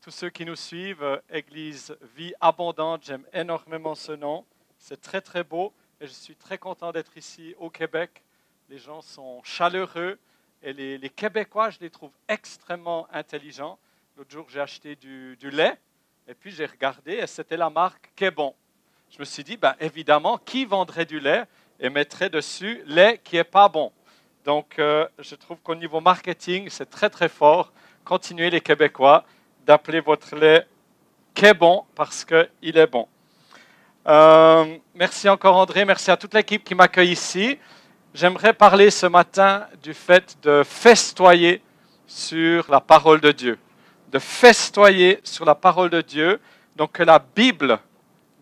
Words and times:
tous 0.00 0.10
ceux 0.10 0.30
qui 0.30 0.44
nous 0.44 0.56
suivent. 0.56 1.02
euh, 1.02 1.18
Église 1.30 1.96
Vie 2.16 2.32
Abondante, 2.40 3.04
j'aime 3.04 3.24
énormément 3.32 3.94
ce 3.94 4.12
nom. 4.12 4.44
C'est 4.78 5.00
très 5.00 5.20
très 5.20 5.44
beau 5.44 5.74
et 6.00 6.06
je 6.06 6.12
suis 6.12 6.34
très 6.36 6.56
content 6.56 6.90
d'être 6.90 7.16
ici 7.16 7.54
au 7.58 7.68
Québec. 7.68 8.22
Les 8.70 8.78
gens 8.78 9.02
sont 9.02 9.42
chaleureux 9.44 10.18
et 10.62 10.72
les, 10.72 11.10
Québécois, 11.10 11.70
je 11.70 11.78
les 11.80 11.90
trouve 11.90 12.12
extrêmement 12.28 13.06
intelligents. 13.12 13.78
L'autre 14.16 14.30
jour, 14.30 14.46
j'ai 14.48 14.60
acheté 14.60 14.96
du, 14.96 15.36
du 15.36 15.50
lait 15.50 15.78
et 16.26 16.34
puis 16.34 16.50
j'ai 16.50 16.66
regardé 16.66 17.12
et 17.12 17.26
c'était 17.26 17.56
la 17.56 17.68
marque 17.68 18.10
Québon. 18.16 18.54
Je 19.10 19.18
me 19.18 19.24
suis 19.24 19.44
dit, 19.44 19.56
ben, 19.56 19.74
évidemment, 19.80 20.38
qui 20.38 20.64
vendrait 20.64 21.04
du 21.04 21.20
lait 21.20 21.44
et 21.78 21.90
mettrait 21.90 22.30
dessus 22.30 22.82
lait 22.86 23.20
qui 23.22 23.36
n'est 23.36 23.44
pas 23.44 23.68
bon? 23.68 23.92
Donc, 24.44 24.78
euh, 24.78 25.06
je 25.18 25.34
trouve 25.34 25.58
qu'au 25.60 25.74
niveau 25.74 26.00
marketing, 26.00 26.70
c'est 26.70 26.88
très 26.88 27.10
très 27.10 27.28
fort 27.28 27.72
continuez 28.04 28.50
les 28.50 28.60
Québécois 28.60 29.24
d'appeler 29.66 30.00
votre 30.00 30.34
lait 30.36 30.66
qu'est 31.34 31.54
bon 31.54 31.84
parce 31.94 32.24
qu'il 32.24 32.76
est 32.76 32.86
bon. 32.86 33.06
Euh, 34.06 34.78
merci 34.94 35.28
encore 35.28 35.56
André, 35.56 35.84
merci 35.84 36.10
à 36.10 36.16
toute 36.16 36.34
l'équipe 36.34 36.64
qui 36.64 36.74
m'accueille 36.74 37.12
ici. 37.12 37.58
J'aimerais 38.14 38.52
parler 38.52 38.90
ce 38.90 39.06
matin 39.06 39.66
du 39.82 39.94
fait 39.94 40.36
de 40.42 40.62
festoyer 40.64 41.62
sur 42.06 42.70
la 42.70 42.80
parole 42.80 43.20
de 43.20 43.30
Dieu. 43.30 43.58
De 44.10 44.18
festoyer 44.18 45.20
sur 45.22 45.44
la 45.44 45.54
parole 45.54 45.90
de 45.90 46.00
Dieu, 46.00 46.40
donc 46.76 46.92
que 46.92 47.02
la 47.02 47.18
Bible 47.18 47.78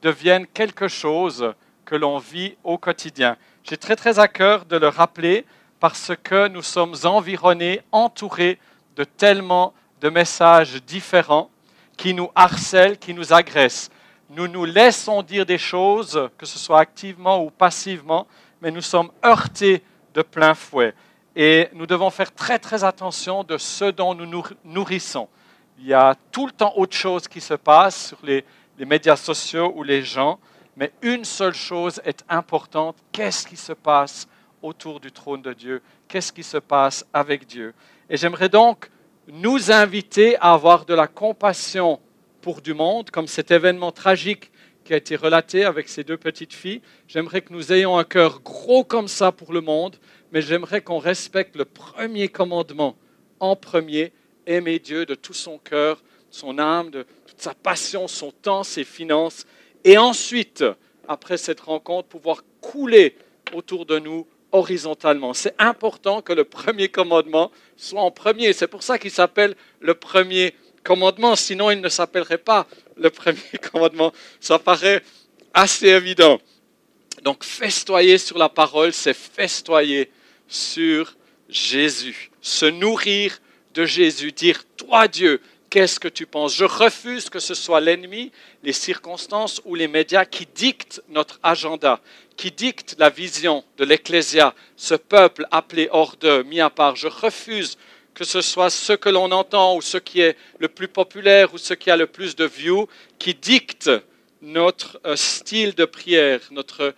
devienne 0.01 0.47
quelque 0.47 0.89
chose 0.89 1.53
que 1.85 1.97
l'on 1.97 2.19
vit 2.19 2.57
au 2.65 2.79
quotidien. 2.79 3.37
J'ai 3.63 3.77
très 3.77 3.97
très 3.97 4.19
à 4.19 4.29
cœur 4.29 4.65
de 4.65 4.77
le 4.77 4.89
rappeler 4.89 5.45
parce 5.81 6.13
que 6.23 6.49
nous 6.49 6.63
sommes 6.63 6.95
environnés, 7.05 7.83
entourés 7.93 8.59
de 8.97 9.05
tellement 9.05 9.75
de 10.01 10.09
messages 10.09 10.83
différents 10.83 11.51
qui 11.97 12.15
nous 12.15 12.31
harcèlent, 12.35 12.99
qui 12.99 13.15
nous 13.15 13.33
agressent. 13.33 13.91
Nous 14.31 14.47
nous 14.47 14.65
laissons 14.65 15.23
dire 15.23 15.47
des 15.47 15.59
choses, 15.59 16.29
que 16.37 16.47
ce 16.47 16.59
soit 16.59 16.81
activement 16.81 17.43
ou 17.43 17.51
passivement, 17.51 18.27
mais 18.61 18.71
nous 18.71 18.83
sommes 18.83 19.11
heurtés 19.25 19.83
de 20.15 20.23
plein 20.23 20.55
fouet. 20.55 20.95
Et 21.35 21.69
nous 21.73 21.87
devons 21.87 22.11
faire 22.11 22.35
très 22.35 22.59
très 22.59 22.85
attention 22.85 23.45
de 23.45 23.57
ce 23.59 23.87
dont 23.87 24.15
nous 24.15 24.27
nous 24.27 24.45
nourrissons. 24.65 25.29
Il 25.79 25.87
y 25.87 25.95
a 25.95 26.17
tout 26.33 26.47
le 26.47 26.53
temps 26.53 26.73
autre 26.77 26.97
chose 26.97 27.29
qui 27.29 27.41
se 27.41 27.55
passe 27.55 28.09
sur 28.09 28.19
les, 28.23 28.45
les 28.79 28.85
médias 28.85 29.17
sociaux 29.17 29.73
ou 29.77 29.83
les 29.83 30.03
gens, 30.03 30.39
mais 30.77 30.93
une 31.03 31.25
seule 31.25 31.55
chose 31.55 32.01
est 32.05 32.25
importante, 32.29 32.97
qu'est-ce 33.13 33.47
qui 33.47 33.57
se 33.57 33.73
passe 33.73 34.29
autour 34.63 35.01
du 35.01 35.11
trône 35.11 35.43
de 35.43 35.53
Dieu? 35.53 35.83
Qu'est-ce 36.07 36.33
qui 36.33 36.43
se 36.43 36.59
passe 36.59 37.05
avec 37.13 37.47
Dieu? 37.47 37.75
Et 38.11 38.17
j'aimerais 38.17 38.49
donc 38.49 38.91
nous 39.29 39.71
inviter 39.71 40.37
à 40.37 40.53
avoir 40.53 40.85
de 40.85 40.95
la 40.95 41.07
compassion 41.07 42.01
pour 42.41 42.61
du 42.63 42.75
monde, 42.75 43.11
comme 43.11 43.27
cet 43.27 43.51
événement 43.51 43.93
tragique 43.93 44.51
qui 44.85 44.95
a 44.95 44.97
été 44.97 45.17
relaté 45.17 45.65
avec 45.65 45.89
ces 45.89 46.03
deux 46.03 46.17
petites 46.17 46.55
filles. 46.55 46.81
J'aimerais 47.09 47.43
que 47.43 47.53
nous 47.53 47.73
ayons 47.73 47.99
un 47.99 48.05
cœur 48.05 48.41
gros 48.41 48.85
comme 48.85 49.09
ça 49.09 49.33
pour 49.33 49.53
le 49.53 49.61
monde, 49.61 49.97
mais 50.33 50.41
j'aimerais 50.41 50.81
qu'on 50.81 50.99
respecte 50.99 51.57
le 51.57 51.67
premier 51.67 52.29
commandement 52.29 52.97
en 53.39 53.55
premier, 53.55 54.13
aimer 54.47 54.79
Dieu 54.79 55.05
de 55.05 55.15
tout 55.15 55.35
son 55.35 55.59
cœur, 55.59 56.03
son 56.31 56.59
âme, 56.59 56.91
de 56.91 57.07
toute 57.27 57.41
sa 57.41 57.55
passion, 57.55 58.09
son 58.09 58.31
temps, 58.31 58.65
ses 58.65 58.85
finances, 58.85 59.47
et 59.85 59.99
ensuite, 59.99 60.65
après 61.07 61.37
cette 61.37 61.61
rencontre, 61.61 62.09
pouvoir 62.09 62.43
couler 62.61 63.17
autour 63.53 63.87
de 63.87 63.99
nous 63.99 64.27
horizontalement. 64.53 65.35
C'est 65.35 65.55
important 65.59 66.23
que 66.23 66.33
le 66.33 66.45
premier 66.45 66.89
commandement 66.89 67.51
soit 67.77 68.01
en 68.01 68.11
premier. 68.11 68.53
C'est 68.53 68.67
pour 68.67 68.83
ça 68.83 68.99
qu'il 68.99 69.11
s'appelle 69.11 69.55
le 69.81 69.95
premier 69.95 70.55
commandement. 70.83 71.37
Sinon, 71.37 71.71
il 71.71 71.81
ne 71.81 71.89
s'appellerait 71.89 72.39
pas 72.39 72.67
le 72.97 73.11
premier 73.11 73.39
commandement. 73.73 74.13
Ça 74.41 74.59
paraît 74.59 75.03
assez 75.55 75.89
évident. 75.89 76.41
Donc, 77.23 77.45
festoyer 77.45 78.19
sur 78.19 78.39
la 78.39 78.49
parole, 78.49 78.93
c'est 78.93 79.15
festoyer 79.15 80.11
sur 80.47 81.17
Jésus. 81.49 82.31
Se 82.41 82.67
nourrir 82.67 83.39
de 83.75 83.85
Jésus. 83.85 84.33
Dire, 84.33 84.63
toi 84.77 85.09
Dieu, 85.09 85.41
qu'est-ce 85.71 86.01
que 86.01 86.09
tu 86.09 86.27
penses? 86.27 86.57
Je 86.57 86.65
refuse 86.65 87.31
que 87.31 87.39
ce 87.39 87.55
soit 87.55 87.81
l'ennemi, 87.81 88.33
les 88.63 88.73
circonstances 88.73 89.61
ou 89.65 89.75
les 89.75 89.89
médias 89.89 90.25
qui 90.25 90.47
dictent 90.47 91.03
notre 91.09 91.39
agenda, 91.43 92.01
qui 92.37 92.51
dictent 92.51 92.97
la 92.99 93.11
vision 93.11 93.65
de 93.77 93.85
l'Ecclésia, 93.85 94.55
ce 94.77 94.95
peuple 94.95 95.47
appelé 95.51 95.89
hors 95.91 96.17
d'eux, 96.17 96.43
mis 96.43 96.61
à 96.61 96.71
part. 96.71 96.97
Je 96.97 97.09
refuse 97.09 97.77
que 98.15 98.25
ce 98.25 98.41
soit 98.41 98.71
ce 98.71 98.93
que 98.93 99.09
l'on 99.09 99.31
entend 99.31 99.77
ou 99.77 99.83
ce 99.83 99.99
qui 99.99 100.21
est 100.21 100.37
le 100.59 100.69
plus 100.69 100.89
populaire 100.89 101.55
ou 101.55 101.59
ce 101.59 101.75
qui 101.75 101.91
a 101.91 101.97
le 101.97 102.07
plus 102.07 102.35
de 102.35 102.45
views 102.45 102.89
qui 103.19 103.35
dicte 103.35 103.91
notre 104.43 105.01
euh, 105.07 105.17
style 105.17 105.75
de 105.75 105.85
prière, 105.85 106.41
notre 106.51 106.95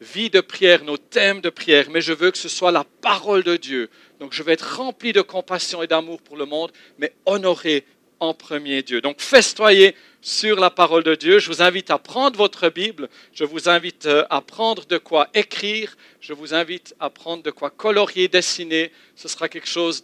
vie 0.00 0.30
de 0.30 0.40
prière, 0.40 0.84
nos 0.84 0.96
thèmes 0.96 1.40
de 1.40 1.50
prière, 1.50 1.86
mais 1.90 2.00
je 2.00 2.12
veux 2.12 2.30
que 2.30 2.38
ce 2.38 2.48
soit 2.48 2.72
la 2.72 2.84
parole 3.02 3.44
de 3.44 3.56
Dieu. 3.56 3.88
Donc 4.18 4.32
je 4.32 4.42
vais 4.42 4.52
être 4.52 4.76
rempli 4.76 5.12
de 5.12 5.20
compassion 5.20 5.82
et 5.82 5.86
d'amour 5.86 6.20
pour 6.22 6.36
le 6.36 6.44
monde, 6.44 6.72
mais 6.98 7.12
honorer 7.24 7.84
en 8.22 8.34
premier 8.34 8.84
Dieu. 8.84 9.00
Donc 9.00 9.20
festoyer 9.20 9.96
sur 10.20 10.60
la 10.60 10.70
parole 10.70 11.02
de 11.02 11.16
Dieu. 11.16 11.40
Je 11.40 11.48
vous 11.48 11.60
invite 11.60 11.90
à 11.90 11.98
prendre 11.98 12.36
votre 12.38 12.68
Bible, 12.68 13.08
je 13.34 13.42
vous 13.42 13.68
invite 13.68 14.06
euh, 14.06 14.24
à 14.30 14.40
prendre 14.40 14.86
de 14.86 14.96
quoi 14.96 15.28
écrire, 15.34 15.96
je 16.20 16.32
vous 16.32 16.54
invite 16.54 16.94
à 17.00 17.10
prendre 17.10 17.42
de 17.42 17.50
quoi 17.50 17.70
colorier, 17.70 18.28
dessiner. 18.28 18.92
Ce 19.16 19.26
sera 19.26 19.48
quelque 19.48 19.68
chose 19.68 20.02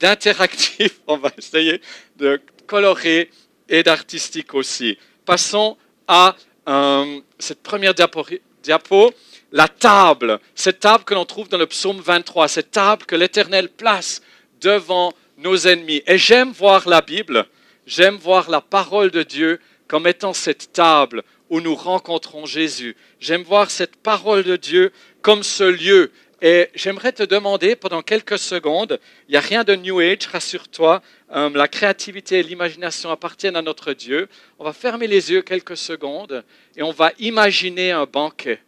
d'interactif, 0.00 1.00
on 1.06 1.16
va 1.16 1.30
essayer 1.38 1.80
de 2.16 2.40
colorer 2.66 3.30
et 3.68 3.84
d'artistique 3.84 4.54
aussi. 4.54 4.98
Passons 5.24 5.76
à 6.08 6.34
euh, 6.68 7.20
cette 7.38 7.62
première 7.62 7.94
diapo, 7.94 9.14
la 9.52 9.68
table, 9.68 10.40
cette 10.56 10.80
table 10.80 11.04
que 11.04 11.14
l'on 11.14 11.24
trouve 11.24 11.48
dans 11.48 11.58
le 11.58 11.66
psaume 11.66 12.00
23, 12.00 12.48
cette 12.48 12.72
table 12.72 13.06
que 13.06 13.14
l'Éternel 13.14 13.68
place 13.68 14.20
devant 14.60 15.12
nos 15.36 15.66
ennemis. 15.66 16.02
Et 16.06 16.18
j'aime 16.18 16.52
voir 16.52 16.88
la 16.88 17.00
Bible, 17.00 17.46
j'aime 17.86 18.16
voir 18.16 18.50
la 18.50 18.60
parole 18.60 19.10
de 19.10 19.22
Dieu 19.22 19.60
comme 19.86 20.06
étant 20.06 20.32
cette 20.32 20.72
table 20.72 21.22
où 21.50 21.60
nous 21.60 21.74
rencontrons 21.74 22.46
Jésus. 22.46 22.96
J'aime 23.20 23.42
voir 23.42 23.70
cette 23.70 23.96
parole 23.96 24.42
de 24.42 24.56
Dieu 24.56 24.92
comme 25.20 25.42
ce 25.42 25.64
lieu. 25.64 26.10
Et 26.40 26.70
j'aimerais 26.74 27.12
te 27.12 27.22
demander 27.22 27.76
pendant 27.76 28.02
quelques 28.02 28.38
secondes, 28.38 28.98
il 29.28 29.32
n'y 29.32 29.36
a 29.36 29.40
rien 29.40 29.62
de 29.62 29.76
New 29.76 30.00
Age, 30.00 30.26
rassure-toi, 30.26 31.00
euh, 31.30 31.50
la 31.54 31.68
créativité 31.68 32.40
et 32.40 32.42
l'imagination 32.42 33.10
appartiennent 33.10 33.54
à 33.54 33.62
notre 33.62 33.92
Dieu. 33.92 34.28
On 34.58 34.64
va 34.64 34.72
fermer 34.72 35.06
les 35.06 35.30
yeux 35.30 35.42
quelques 35.42 35.76
secondes 35.76 36.42
et 36.76 36.82
on 36.82 36.90
va 36.90 37.12
imaginer 37.20 37.92
un 37.92 38.06
banquet. 38.06 38.60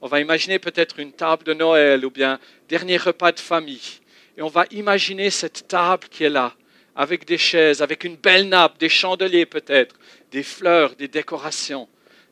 On 0.00 0.08
va 0.08 0.18
imaginer 0.18 0.58
peut-être 0.58 0.98
une 0.98 1.12
table 1.12 1.44
de 1.44 1.54
Noël 1.54 2.04
ou 2.04 2.10
bien 2.10 2.40
dernier 2.68 2.96
repas 2.96 3.30
de 3.30 3.38
famille. 3.38 4.00
Et 4.36 4.42
on 4.42 4.48
va 4.48 4.66
imaginer 4.70 5.30
cette 5.30 5.66
table 5.68 6.06
qui 6.10 6.24
est 6.24 6.30
là, 6.30 6.54
avec 6.94 7.26
des 7.26 7.38
chaises, 7.38 7.82
avec 7.82 8.04
une 8.04 8.16
belle 8.16 8.48
nappe, 8.48 8.78
des 8.78 8.88
chandeliers 8.88 9.46
peut-être, 9.46 9.96
des 10.30 10.42
fleurs, 10.42 10.94
des 10.96 11.08
décorations, 11.08 11.88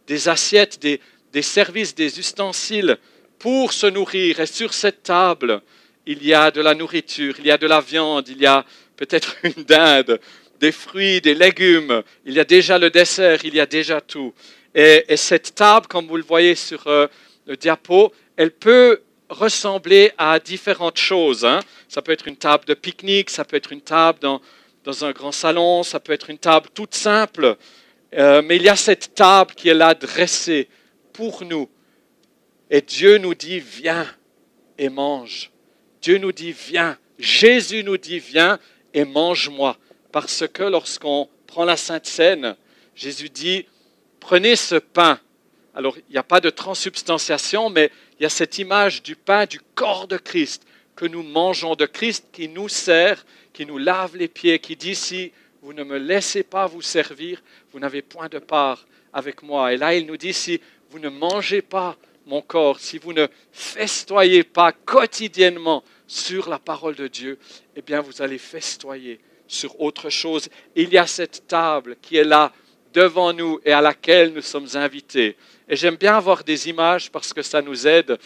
des 0.06 0.28
assiettes, 0.28 0.80
des, 0.80 1.42
services, 1.42 1.94
des 1.94 2.18
ustensiles 2.18 2.96
pour 3.38 3.72
se 3.72 3.86
nourrir. 3.86 4.40
Et 4.40 4.46
sur 4.46 4.72
cette 4.74 5.02
table, 5.02 5.62
il 6.06 6.24
y 6.24 6.34
a 6.34 6.50
de 6.50 6.60
la 6.60 6.74
nourriture, 6.74 7.34
il 7.38 7.46
y 7.46 7.50
a 7.50 7.58
de 7.58 7.66
la 7.66 7.80
viande, 7.80 8.28
il 8.28 8.38
y 8.38 8.46
a 8.46 8.64
peut-être 8.96 9.36
une 9.42 9.64
dinde, 9.64 10.20
des 10.60 10.72
fruits, 10.72 11.20
des 11.20 11.34
légumes, 11.34 12.02
il 12.24 12.34
y 12.34 12.40
a 12.40 12.44
déjà 12.44 12.78
le 12.78 12.90
dessert, 12.90 13.44
il 13.44 13.54
y 13.54 13.60
a 13.60 13.66
déjà 13.66 14.00
tout. 14.00 14.32
Et, 14.74 15.04
et 15.08 15.16
cette 15.16 15.54
table, 15.54 15.86
comme 15.86 16.06
vous 16.06 16.16
le 16.16 16.24
voyez 16.24 16.54
sur 16.54 16.86
euh, 16.86 17.06
le 17.46 17.56
diapo, 17.56 18.12
elle 18.36 18.50
peut 18.50 19.00
ressembler 19.28 20.12
à 20.18 20.38
différentes 20.38 20.98
choses. 20.98 21.44
Hein. 21.44 21.60
Ça 21.88 22.02
peut 22.02 22.12
être 22.12 22.28
une 22.28 22.36
table 22.36 22.64
de 22.64 22.74
pique-nique, 22.74 23.30
ça 23.30 23.44
peut 23.44 23.56
être 23.56 23.72
une 23.72 23.80
table 23.80 24.18
dans, 24.20 24.40
dans, 24.84 25.04
un 25.04 25.12
grand 25.12 25.32
salon, 25.32 25.82
ça 25.82 26.00
peut 26.00 26.12
être 26.12 26.30
une 26.30 26.38
table 26.38 26.68
toute 26.74 26.94
simple. 26.94 27.56
Euh, 28.14 28.42
mais 28.42 28.56
il 28.56 28.62
y 28.62 28.68
a 28.68 28.76
cette 28.76 29.14
table 29.14 29.54
qui 29.54 29.68
est 29.68 29.74
là 29.74 29.94
dressée 29.94 30.68
pour 31.12 31.44
nous. 31.44 31.68
Et 32.70 32.80
Dieu 32.80 33.18
nous 33.18 33.34
dit, 33.34 33.60
viens 33.60 34.06
et 34.78 34.88
mange. 34.88 35.50
Dieu 36.00 36.18
nous 36.18 36.32
dit, 36.32 36.52
viens. 36.52 36.96
Jésus 37.18 37.82
nous 37.82 37.96
dit, 37.96 38.18
viens 38.18 38.58
et 38.94 39.04
mange-moi. 39.04 39.76
Parce 40.12 40.46
que 40.46 40.62
lorsqu'on 40.62 41.28
prend 41.46 41.64
la 41.64 41.76
Sainte 41.76 42.06
Seine, 42.06 42.56
Jésus 42.94 43.28
dit, 43.28 43.66
prenez 44.20 44.56
ce 44.56 44.76
pain. 44.76 45.18
Alors, 45.74 45.96
il 45.96 46.12
n'y 46.12 46.18
a 46.18 46.22
pas 46.22 46.40
de 46.40 46.50
transubstantiation, 46.50 47.70
mais 47.70 47.90
il 48.18 48.24
y 48.24 48.26
a 48.26 48.30
cette 48.30 48.58
image 48.58 49.02
du 49.02 49.16
pain, 49.16 49.46
du 49.46 49.60
corps 49.74 50.08
de 50.08 50.16
Christ, 50.16 50.66
que 50.96 51.06
nous 51.06 51.22
mangeons 51.22 51.76
de 51.76 51.86
Christ, 51.86 52.26
qui 52.32 52.48
nous 52.48 52.68
sert, 52.68 53.24
qui 53.52 53.64
nous 53.64 53.78
lave 53.78 54.16
les 54.16 54.28
pieds, 54.28 54.58
qui 54.58 54.74
dit 54.74 54.96
si 54.96 55.32
vous 55.62 55.72
ne 55.72 55.84
me 55.84 55.98
laissez 55.98 56.42
pas 56.42 56.66
vous 56.66 56.82
servir, 56.82 57.42
vous 57.72 57.78
n'avez 57.78 58.02
point 58.02 58.28
de 58.28 58.38
part 58.38 58.86
avec 59.12 59.42
moi. 59.42 59.72
Et 59.72 59.76
là, 59.76 59.94
il 59.94 60.06
nous 60.06 60.16
dit 60.16 60.32
si 60.32 60.60
vous 60.90 60.98
ne 60.98 61.08
mangez 61.08 61.62
pas 61.62 61.96
mon 62.26 62.42
corps, 62.42 62.80
si 62.80 62.98
vous 62.98 63.12
ne 63.12 63.26
festoyez 63.52 64.42
pas 64.42 64.72
quotidiennement 64.72 65.84
sur 66.06 66.48
la 66.48 66.58
parole 66.58 66.94
de 66.94 67.06
Dieu, 67.06 67.38
eh 67.76 67.82
bien 67.82 68.00
vous 68.00 68.20
allez 68.20 68.38
festoyer 68.38 69.20
sur 69.46 69.80
autre 69.80 70.10
chose. 70.10 70.48
Il 70.74 70.92
y 70.92 70.98
a 70.98 71.06
cette 71.06 71.46
table 71.46 71.96
qui 72.02 72.16
est 72.16 72.24
là 72.24 72.52
devant 72.92 73.32
nous 73.32 73.60
et 73.64 73.72
à 73.72 73.80
laquelle 73.80 74.32
nous 74.32 74.42
sommes 74.42 74.68
invités. 74.74 75.36
Et 75.68 75.76
j'aime 75.76 75.96
bien 75.96 76.16
avoir 76.16 76.44
des 76.44 76.68
images 76.68 77.10
parce 77.10 77.32
que 77.32 77.42
ça 77.42 77.60
nous 77.62 77.86
aide 77.86 78.18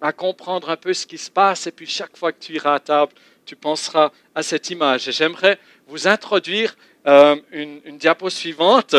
à 0.00 0.12
comprendre 0.12 0.70
un 0.70 0.76
peu 0.76 0.92
ce 0.92 1.06
qui 1.06 1.18
se 1.18 1.30
passe. 1.30 1.66
Et 1.66 1.72
puis 1.72 1.86
chaque 1.86 2.16
fois 2.16 2.32
que 2.32 2.40
tu 2.40 2.54
iras 2.54 2.74
à 2.74 2.80
table, 2.80 3.12
tu 3.44 3.56
penseras 3.56 4.10
à 4.34 4.42
cette 4.42 4.70
image. 4.70 5.08
Et 5.08 5.12
j'aimerais 5.12 5.58
vous 5.86 6.08
introduire 6.08 6.76
euh, 7.06 7.36
une, 7.52 7.80
une 7.84 7.98
diapo 7.98 8.30
suivante 8.30 8.94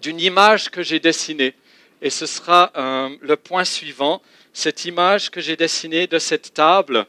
d'une 0.00 0.20
image 0.20 0.70
que 0.70 0.82
j'ai 0.82 1.00
dessinée. 1.00 1.54
Et 2.00 2.10
ce 2.10 2.26
sera 2.26 2.72
euh, 2.76 3.16
le 3.20 3.36
point 3.36 3.64
suivant, 3.64 4.20
cette 4.52 4.84
image 4.84 5.30
que 5.30 5.40
j'ai 5.40 5.56
dessinée 5.56 6.06
de 6.06 6.18
cette 6.18 6.52
table 6.52 7.06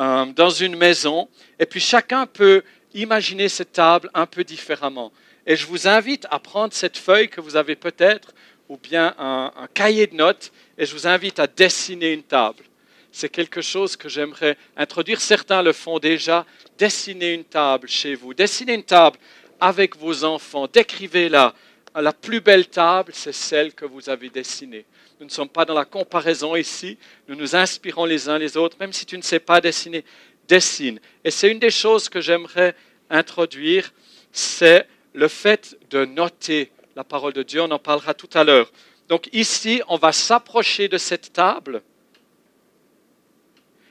euh, 0.00 0.26
dans 0.26 0.50
une 0.50 0.76
maison. 0.76 1.28
Et 1.58 1.66
puis 1.66 1.80
chacun 1.80 2.26
peut 2.26 2.62
imaginer 2.92 3.48
cette 3.48 3.72
table 3.72 4.10
un 4.14 4.26
peu 4.26 4.44
différemment. 4.44 5.12
Et 5.46 5.56
je 5.56 5.66
vous 5.66 5.88
invite 5.88 6.26
à 6.30 6.38
prendre 6.38 6.72
cette 6.72 6.96
feuille 6.96 7.28
que 7.28 7.40
vous 7.40 7.56
avez 7.56 7.76
peut-être, 7.76 8.34
ou 8.68 8.76
bien 8.76 9.14
un, 9.18 9.52
un 9.56 9.66
cahier 9.68 10.06
de 10.06 10.14
notes, 10.14 10.52
et 10.78 10.86
je 10.86 10.92
vous 10.92 11.06
invite 11.06 11.38
à 11.38 11.46
dessiner 11.46 12.12
une 12.12 12.22
table. 12.22 12.64
C'est 13.12 13.28
quelque 13.28 13.60
chose 13.60 13.96
que 13.96 14.08
j'aimerais 14.08 14.56
introduire. 14.76 15.20
Certains 15.20 15.62
le 15.62 15.72
font 15.72 16.00
déjà. 16.00 16.44
Dessiner 16.76 17.32
une 17.32 17.44
table 17.44 17.88
chez 17.88 18.16
vous. 18.16 18.34
Dessiner 18.34 18.74
une 18.74 18.82
table 18.82 19.18
avec 19.60 19.96
vos 19.96 20.24
enfants. 20.24 20.66
Décrivez-la 20.66 21.54
la 21.94 22.12
plus 22.12 22.40
belle 22.40 22.66
table, 22.66 23.12
c'est 23.14 23.32
celle 23.32 23.72
que 23.72 23.84
vous 23.84 24.08
avez 24.10 24.28
dessinée. 24.28 24.84
Nous 25.20 25.26
ne 25.26 25.30
sommes 25.30 25.48
pas 25.48 25.64
dans 25.64 25.74
la 25.74 25.84
comparaison 25.84 26.56
ici, 26.56 26.98
nous 27.28 27.36
nous 27.36 27.54
inspirons 27.54 28.04
les 28.04 28.28
uns 28.28 28.38
les 28.38 28.56
autres, 28.56 28.76
même 28.80 28.92
si 28.92 29.06
tu 29.06 29.16
ne 29.16 29.22
sais 29.22 29.38
pas 29.38 29.60
dessiner, 29.60 30.04
dessine. 30.48 30.98
Et 31.22 31.30
c'est 31.30 31.50
une 31.50 31.60
des 31.60 31.70
choses 31.70 32.08
que 32.08 32.20
j'aimerais 32.20 32.74
introduire, 33.10 33.92
c'est 34.32 34.88
le 35.12 35.28
fait 35.28 35.78
de 35.90 36.04
noter 36.04 36.72
la 36.96 37.04
parole 37.04 37.32
de 37.32 37.42
Dieu, 37.42 37.62
on 37.62 37.70
en 37.70 37.78
parlera 37.78 38.14
tout 38.14 38.30
à 38.34 38.44
l'heure. 38.44 38.70
Donc 39.08 39.28
ici, 39.32 39.82
on 39.88 39.96
va 39.96 40.12
s'approcher 40.12 40.88
de 40.88 40.98
cette 40.98 41.32
table. 41.32 41.82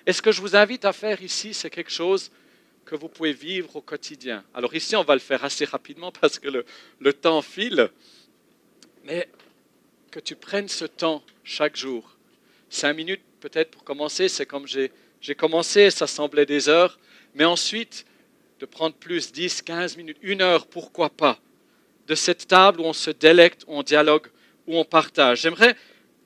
Et 0.05 0.13
ce 0.13 0.21
que 0.21 0.31
je 0.31 0.41
vous 0.41 0.55
invite 0.55 0.85
à 0.85 0.94
faire 0.94 1.21
ici, 1.21 1.53
c'est 1.53 1.69
quelque 1.69 1.91
chose 1.91 2.31
que 2.85 2.95
vous 2.95 3.07
pouvez 3.07 3.33
vivre 3.33 3.75
au 3.75 3.81
quotidien. 3.81 4.44
Alors 4.53 4.75
ici, 4.75 4.95
on 4.95 5.03
va 5.03 5.13
le 5.13 5.21
faire 5.21 5.44
assez 5.44 5.65
rapidement 5.65 6.11
parce 6.21 6.39
que 6.39 6.50
le, 7.00 7.13
temps 7.13 7.41
file, 7.41 7.89
mais 9.05 9.29
que 10.11 10.19
tu 10.19 10.35
prennes 10.35 10.67
ce 10.67 10.85
temps 10.85 11.23
chaque 11.44 11.75
jour. 11.75 12.17
Cinq 12.69 12.94
minutes 12.94 13.21
peut-être 13.39 13.71
pour 13.71 13.83
commencer, 13.83 14.29
c'est 14.29 14.45
comme 14.45 14.67
j'ai 14.67 15.35
commencé, 15.35 15.91
ça 15.91 16.07
semblait 16.07 16.45
des 16.45 16.69
heures, 16.69 17.00
mais 17.35 17.45
ensuite 17.45 18.05
de 18.59 18.65
prendre 18.65 18.95
plus, 18.95 19.31
10, 19.31 19.61
15 19.61 19.97
minutes, 19.97 20.17
une 20.21 20.41
heure, 20.41 20.67
pourquoi 20.67 21.09
pas, 21.09 21.39
de 22.07 22.15
cette 22.15 22.47
table 22.47 22.81
où 22.81 22.85
on 22.85 22.94
se 22.94 23.11
délecte, 23.11 23.63
où 23.67 23.77
on 23.77 23.83
dialogue, 23.83 24.27
où 24.67 24.77
on 24.77 24.85
partage. 24.85 25.41
J'aimerais 25.41 25.75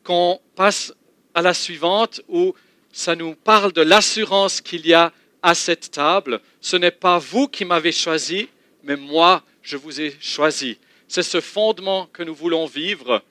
qu'on 0.03 0.39
passe 0.55 0.93
à 1.33 1.41
la 1.41 1.53
suivante 1.53 2.21
où 2.27 2.53
ça 2.91 3.15
nous 3.15 3.35
parle 3.35 3.73
de 3.73 3.81
l'assurance 3.81 4.61
qu'il 4.61 4.87
y 4.87 4.93
a 4.93 5.11
à 5.41 5.53
cette 5.53 5.91
table. 5.91 6.41
Ce 6.61 6.75
n'est 6.75 6.91
pas 6.91 7.19
vous 7.19 7.47
qui 7.47 7.65
m'avez 7.65 7.91
choisi, 7.91 8.49
mais 8.83 8.95
moi, 8.95 9.43
je 9.61 9.77
vous 9.77 10.01
ai 10.01 10.15
choisi. 10.19 10.77
C'est 11.07 11.23
ce 11.23 11.41
fondement 11.41 12.07
que 12.07 12.23
nous 12.23 12.33
voulons 12.33 12.65
vivre 12.65 13.21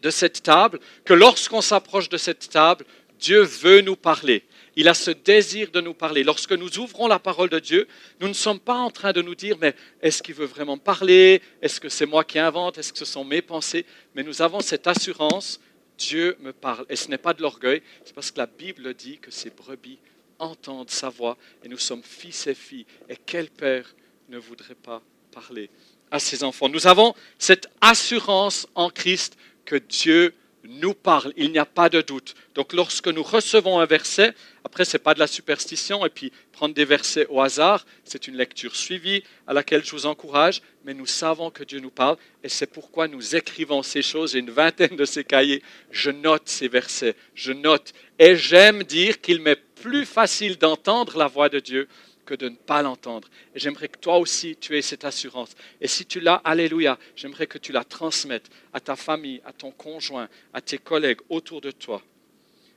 de 0.00 0.10
cette 0.10 0.42
table, 0.42 0.78
que 1.04 1.14
lorsqu'on 1.14 1.60
s'approche 1.60 2.08
de 2.08 2.16
cette 2.16 2.50
table, 2.50 2.84
Dieu 3.18 3.42
veut 3.42 3.80
nous 3.80 3.96
parler. 3.96 4.44
Il 4.78 4.86
a 4.86 4.94
ce 4.94 5.10
désir 5.10 5.72
de 5.72 5.80
nous 5.80 5.92
parler. 5.92 6.22
Lorsque 6.22 6.52
nous 6.52 6.78
ouvrons 6.78 7.08
la 7.08 7.18
parole 7.18 7.48
de 7.48 7.58
Dieu, 7.58 7.88
nous 8.20 8.28
ne 8.28 8.32
sommes 8.32 8.60
pas 8.60 8.76
en 8.76 8.92
train 8.92 9.12
de 9.12 9.20
nous 9.20 9.34
dire, 9.34 9.56
mais 9.60 9.74
est-ce 10.00 10.22
qu'il 10.22 10.36
veut 10.36 10.46
vraiment 10.46 10.78
parler? 10.78 11.42
Est-ce 11.60 11.80
que 11.80 11.88
c'est 11.88 12.06
moi 12.06 12.22
qui 12.22 12.38
invente? 12.38 12.78
Est-ce 12.78 12.92
que 12.92 12.98
ce 13.00 13.04
sont 13.04 13.24
mes 13.24 13.42
pensées? 13.42 13.84
Mais 14.14 14.22
nous 14.22 14.40
avons 14.40 14.60
cette 14.60 14.86
assurance, 14.86 15.58
Dieu 15.98 16.36
me 16.38 16.52
parle. 16.52 16.86
Et 16.88 16.94
ce 16.94 17.08
n'est 17.08 17.18
pas 17.18 17.34
de 17.34 17.42
l'orgueil, 17.42 17.82
c'est 18.04 18.14
parce 18.14 18.30
que 18.30 18.38
la 18.38 18.46
Bible 18.46 18.94
dit 18.94 19.18
que 19.18 19.32
ces 19.32 19.50
brebis 19.50 19.98
entendre 20.38 20.92
sa 20.92 21.08
voix 21.08 21.36
et 21.64 21.68
nous 21.68 21.76
sommes 21.76 22.04
fils 22.04 22.46
et 22.46 22.54
filles. 22.54 22.86
Et 23.08 23.16
quel 23.16 23.50
père 23.50 23.96
ne 24.28 24.38
voudrait 24.38 24.76
pas 24.76 25.02
parler 25.32 25.70
à 26.12 26.20
ses 26.20 26.44
enfants? 26.44 26.68
Nous 26.68 26.86
avons 26.86 27.16
cette 27.36 27.66
assurance 27.80 28.68
en 28.76 28.90
Christ 28.90 29.36
que 29.64 29.74
Dieu 29.74 30.34
nous 30.68 30.92
parle, 30.92 31.32
il 31.36 31.50
n'y 31.50 31.58
a 31.58 31.64
pas 31.64 31.88
de 31.88 32.02
doute. 32.02 32.34
Donc 32.54 32.74
lorsque 32.74 33.08
nous 33.08 33.22
recevons 33.22 33.80
un 33.80 33.86
verset, 33.86 34.34
après 34.64 34.84
ce 34.84 34.96
n'est 34.96 35.02
pas 35.02 35.14
de 35.14 35.18
la 35.18 35.26
superstition 35.26 36.04
et 36.04 36.10
puis 36.10 36.30
prendre 36.52 36.74
des 36.74 36.84
versets 36.84 37.26
au 37.30 37.40
hasard, 37.40 37.86
c'est 38.04 38.28
une 38.28 38.36
lecture 38.36 38.76
suivie 38.76 39.24
à 39.46 39.54
laquelle 39.54 39.82
je 39.84 39.92
vous 39.92 40.06
encourage, 40.06 40.60
mais 40.84 40.92
nous 40.92 41.06
savons 41.06 41.50
que 41.50 41.64
Dieu 41.64 41.80
nous 41.80 41.90
parle 41.90 42.18
et 42.44 42.50
c'est 42.50 42.66
pourquoi 42.66 43.08
nous 43.08 43.34
écrivons 43.34 43.82
ces 43.82 44.02
choses. 44.02 44.32
J'ai 44.32 44.40
une 44.40 44.50
vingtaine 44.50 44.94
de 44.94 45.04
ces 45.06 45.24
cahiers, 45.24 45.62
je 45.90 46.10
note 46.10 46.48
ces 46.48 46.68
versets, 46.68 47.16
je 47.34 47.52
note 47.52 47.94
et 48.18 48.36
j'aime 48.36 48.82
dire 48.84 49.22
qu'il 49.22 49.40
m'est 49.40 49.60
plus 49.80 50.04
facile 50.04 50.58
d'entendre 50.58 51.16
la 51.16 51.28
voix 51.28 51.48
de 51.48 51.60
Dieu 51.60 51.88
que 52.28 52.34
de 52.34 52.50
ne 52.50 52.56
pas 52.56 52.82
l'entendre. 52.82 53.26
Et 53.54 53.58
j'aimerais 53.58 53.88
que 53.88 53.96
toi 53.96 54.18
aussi, 54.18 54.54
tu 54.60 54.76
aies 54.76 54.82
cette 54.82 55.06
assurance. 55.06 55.56
Et 55.80 55.88
si 55.88 56.04
tu 56.04 56.20
l'as, 56.20 56.42
alléluia, 56.44 56.98
j'aimerais 57.16 57.46
que 57.46 57.56
tu 57.56 57.72
la 57.72 57.84
transmettes 57.84 58.50
à 58.74 58.80
ta 58.80 58.96
famille, 58.96 59.40
à 59.46 59.52
ton 59.54 59.70
conjoint, 59.70 60.28
à 60.52 60.60
tes 60.60 60.76
collègues 60.76 61.20
autour 61.30 61.62
de 61.62 61.70
toi. 61.70 62.02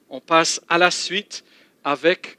On 0.10 0.22
passe 0.22 0.62
à 0.70 0.78
la 0.78 0.90
suite 0.90 1.44
avec 1.84 2.38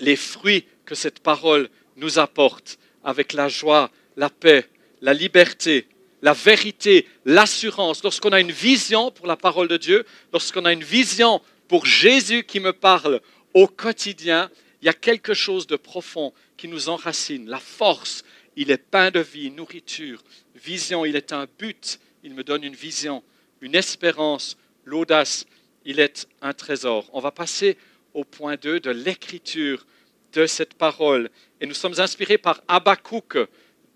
les 0.00 0.16
fruits 0.16 0.66
que 0.84 0.96
cette 0.96 1.20
parole 1.20 1.68
nous 1.94 2.18
apporte, 2.18 2.80
avec 3.04 3.32
la 3.32 3.48
joie, 3.48 3.92
la 4.16 4.28
paix, 4.28 4.68
la 5.02 5.14
liberté, 5.14 5.86
la 6.22 6.32
vérité, 6.32 7.06
l'assurance. 7.24 8.02
Lorsqu'on 8.02 8.32
a 8.32 8.40
une 8.40 8.50
vision 8.50 9.12
pour 9.12 9.28
la 9.28 9.36
parole 9.36 9.68
de 9.68 9.76
Dieu, 9.76 10.04
lorsqu'on 10.32 10.64
a 10.64 10.72
une 10.72 10.82
vision 10.82 11.40
pour 11.68 11.86
Jésus 11.86 12.42
qui 12.42 12.58
me 12.58 12.72
parle 12.72 13.20
au 13.54 13.68
quotidien, 13.68 14.50
il 14.86 14.90
y 14.90 14.90
a 14.90 14.92
quelque 14.92 15.34
chose 15.34 15.66
de 15.66 15.74
profond 15.74 16.32
qui 16.56 16.68
nous 16.68 16.88
enracine. 16.88 17.48
La 17.48 17.58
force, 17.58 18.22
il 18.54 18.70
est 18.70 18.78
pain 18.78 19.10
de 19.10 19.18
vie, 19.18 19.50
nourriture, 19.50 20.22
vision, 20.54 21.04
il 21.04 21.16
est 21.16 21.32
un 21.32 21.48
but, 21.58 21.98
il 22.22 22.34
me 22.34 22.44
donne 22.44 22.62
une 22.62 22.76
vision, 22.76 23.24
une 23.60 23.74
espérance, 23.74 24.56
l'audace, 24.84 25.44
il 25.84 25.98
est 25.98 26.28
un 26.40 26.52
trésor. 26.52 27.10
On 27.12 27.18
va 27.18 27.32
passer 27.32 27.76
au 28.14 28.22
point 28.22 28.54
2 28.54 28.78
de 28.78 28.90
l'écriture 28.92 29.84
de 30.32 30.46
cette 30.46 30.74
parole. 30.74 31.30
Et 31.60 31.66
nous 31.66 31.74
sommes 31.74 31.98
inspirés 31.98 32.38
par 32.38 32.62
Habakkuk 32.68 33.38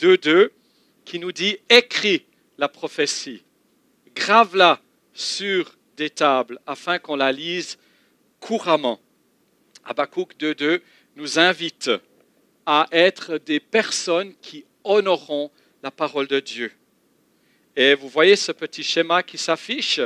2.2 0.01 0.51
qui 1.05 1.21
nous 1.21 1.31
dit 1.31 1.59
écris 1.69 2.27
la 2.59 2.69
prophétie, 2.69 3.45
grave-la 4.17 4.83
sur 5.15 5.77
des 5.97 6.11
tables 6.11 6.59
afin 6.67 6.99
qu'on 6.99 7.15
la 7.15 7.31
lise 7.31 7.79
couramment. 8.41 8.99
Habakkuk 9.85 10.35
2.2 10.39 10.81
nous 11.17 11.39
invite 11.39 11.91
à 12.67 12.87
être 12.93 13.39
des 13.39 13.61
personnes 13.61 14.35
qui 14.41 14.65
honoreront 14.85 15.51
la 15.83 15.91
parole 15.91 16.27
de 16.27 16.41
Dieu. 16.41 16.73
Et 17.77 17.95
vous 17.95 18.09
voyez 18.09 18.37
ce 18.37 18.53
petit 18.53 18.83
schéma 18.83 19.23
qui 19.23 19.39
s'affiche. 19.39 20.01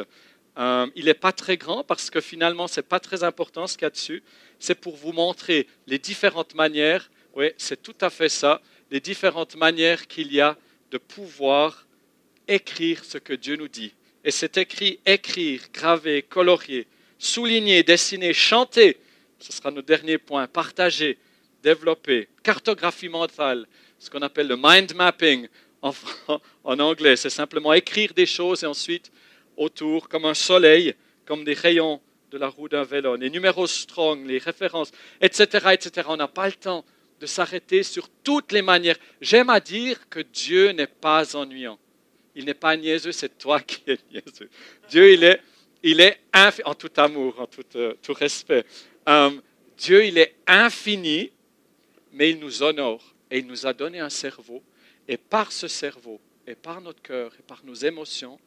Euh, 0.56 0.86
il 0.94 1.06
n'est 1.06 1.14
pas 1.14 1.32
très 1.32 1.56
grand 1.56 1.82
parce 1.82 2.10
que 2.10 2.20
finalement, 2.20 2.68
ce 2.68 2.80
n'est 2.80 2.86
pas 2.86 3.00
très 3.00 3.24
important 3.24 3.66
ce 3.66 3.76
qu'il 3.76 3.84
y 3.84 3.86
a 3.86 3.90
dessus. 3.90 4.22
C'est 4.58 4.76
pour 4.76 4.96
vous 4.96 5.12
montrer 5.12 5.66
les 5.86 5.98
différentes 5.98 6.54
manières, 6.54 7.10
oui, 7.34 7.50
c'est 7.58 7.82
tout 7.82 7.96
à 8.00 8.10
fait 8.10 8.28
ça, 8.28 8.62
les 8.90 9.00
différentes 9.00 9.56
manières 9.56 10.06
qu'il 10.06 10.32
y 10.32 10.40
a 10.40 10.56
de 10.90 10.98
pouvoir 10.98 11.86
écrire 12.46 13.04
ce 13.04 13.18
que 13.18 13.32
Dieu 13.32 13.56
nous 13.56 13.68
dit. 13.68 13.92
Et 14.24 14.30
c'est 14.30 14.56
écrit, 14.56 15.00
écrire, 15.04 15.62
graver, 15.72 16.22
colorier, 16.22 16.86
souligner, 17.18 17.82
dessiner, 17.82 18.32
chanter, 18.32 18.98
ce 19.44 19.52
sera 19.52 19.70
notre 19.70 19.86
dernier 19.86 20.16
point, 20.16 20.46
partager, 20.46 21.18
développer, 21.62 22.28
cartographie 22.42 23.10
mentale, 23.10 23.66
ce 23.98 24.08
qu'on 24.08 24.22
appelle 24.22 24.48
le 24.48 24.56
mind 24.56 24.94
mapping 24.94 25.48
en, 25.82 26.78
anglais. 26.78 27.16
C'est 27.16 27.28
simplement 27.28 27.74
écrire 27.74 28.14
des 28.14 28.24
choses 28.24 28.64
et 28.64 28.66
ensuite 28.66 29.12
autour, 29.58 30.08
comme 30.08 30.24
un 30.24 30.32
soleil, 30.32 30.94
comme 31.26 31.44
des 31.44 31.52
rayons 31.52 32.00
de 32.30 32.38
la 32.38 32.48
roue 32.48 32.70
d'un 32.70 32.84
vélo, 32.84 33.16
les 33.16 33.28
numéros 33.28 33.66
strong, 33.66 34.26
les 34.26 34.38
références, 34.38 34.92
etc. 35.20 35.68
etc. 35.72 36.08
On 36.08 36.16
n'a 36.16 36.26
pas 36.26 36.46
le 36.46 36.54
temps 36.54 36.82
de 37.20 37.26
s'arrêter 37.26 37.82
sur 37.82 38.08
toutes 38.22 38.50
les 38.50 38.62
manières. 38.62 38.96
J'aime 39.20 39.50
à 39.50 39.60
dire 39.60 40.08
que 40.08 40.20
Dieu 40.20 40.70
n'est 40.70 40.86
pas 40.86 41.36
ennuyant. 41.36 41.78
Il 42.34 42.46
n'est 42.46 42.54
pas 42.54 42.78
niaiseux, 42.78 43.12
c'est 43.12 43.36
toi 43.36 43.60
qui 43.60 43.82
es 43.86 43.98
niaiseux. 44.10 44.48
Dieu, 44.88 45.12
il 45.12 45.22
est, 45.22 45.40
il 45.82 46.00
est 46.00 46.18
en 46.64 46.74
tout 46.74 46.90
amour, 46.96 47.38
en 47.38 47.46
tout, 47.46 47.62
euh, 47.76 47.92
tout 48.02 48.14
respect. 48.14 48.64
Euh, 49.08 49.40
Dieu, 49.76 50.04
il 50.04 50.18
est 50.18 50.36
infini, 50.46 51.30
mais 52.12 52.30
il 52.30 52.38
nous 52.38 52.62
honore 52.62 53.14
et 53.30 53.38
il 53.38 53.46
nous 53.46 53.66
a 53.66 53.72
donné 53.72 54.00
un 54.00 54.10
cerveau. 54.10 54.62
Et 55.08 55.16
par 55.16 55.52
ce 55.52 55.68
cerveau, 55.68 56.20
et 56.46 56.54
par 56.54 56.80
notre 56.80 57.02
cœur, 57.02 57.32
et 57.38 57.42
par 57.42 57.64
nos 57.64 57.74
émotions, 57.74 58.38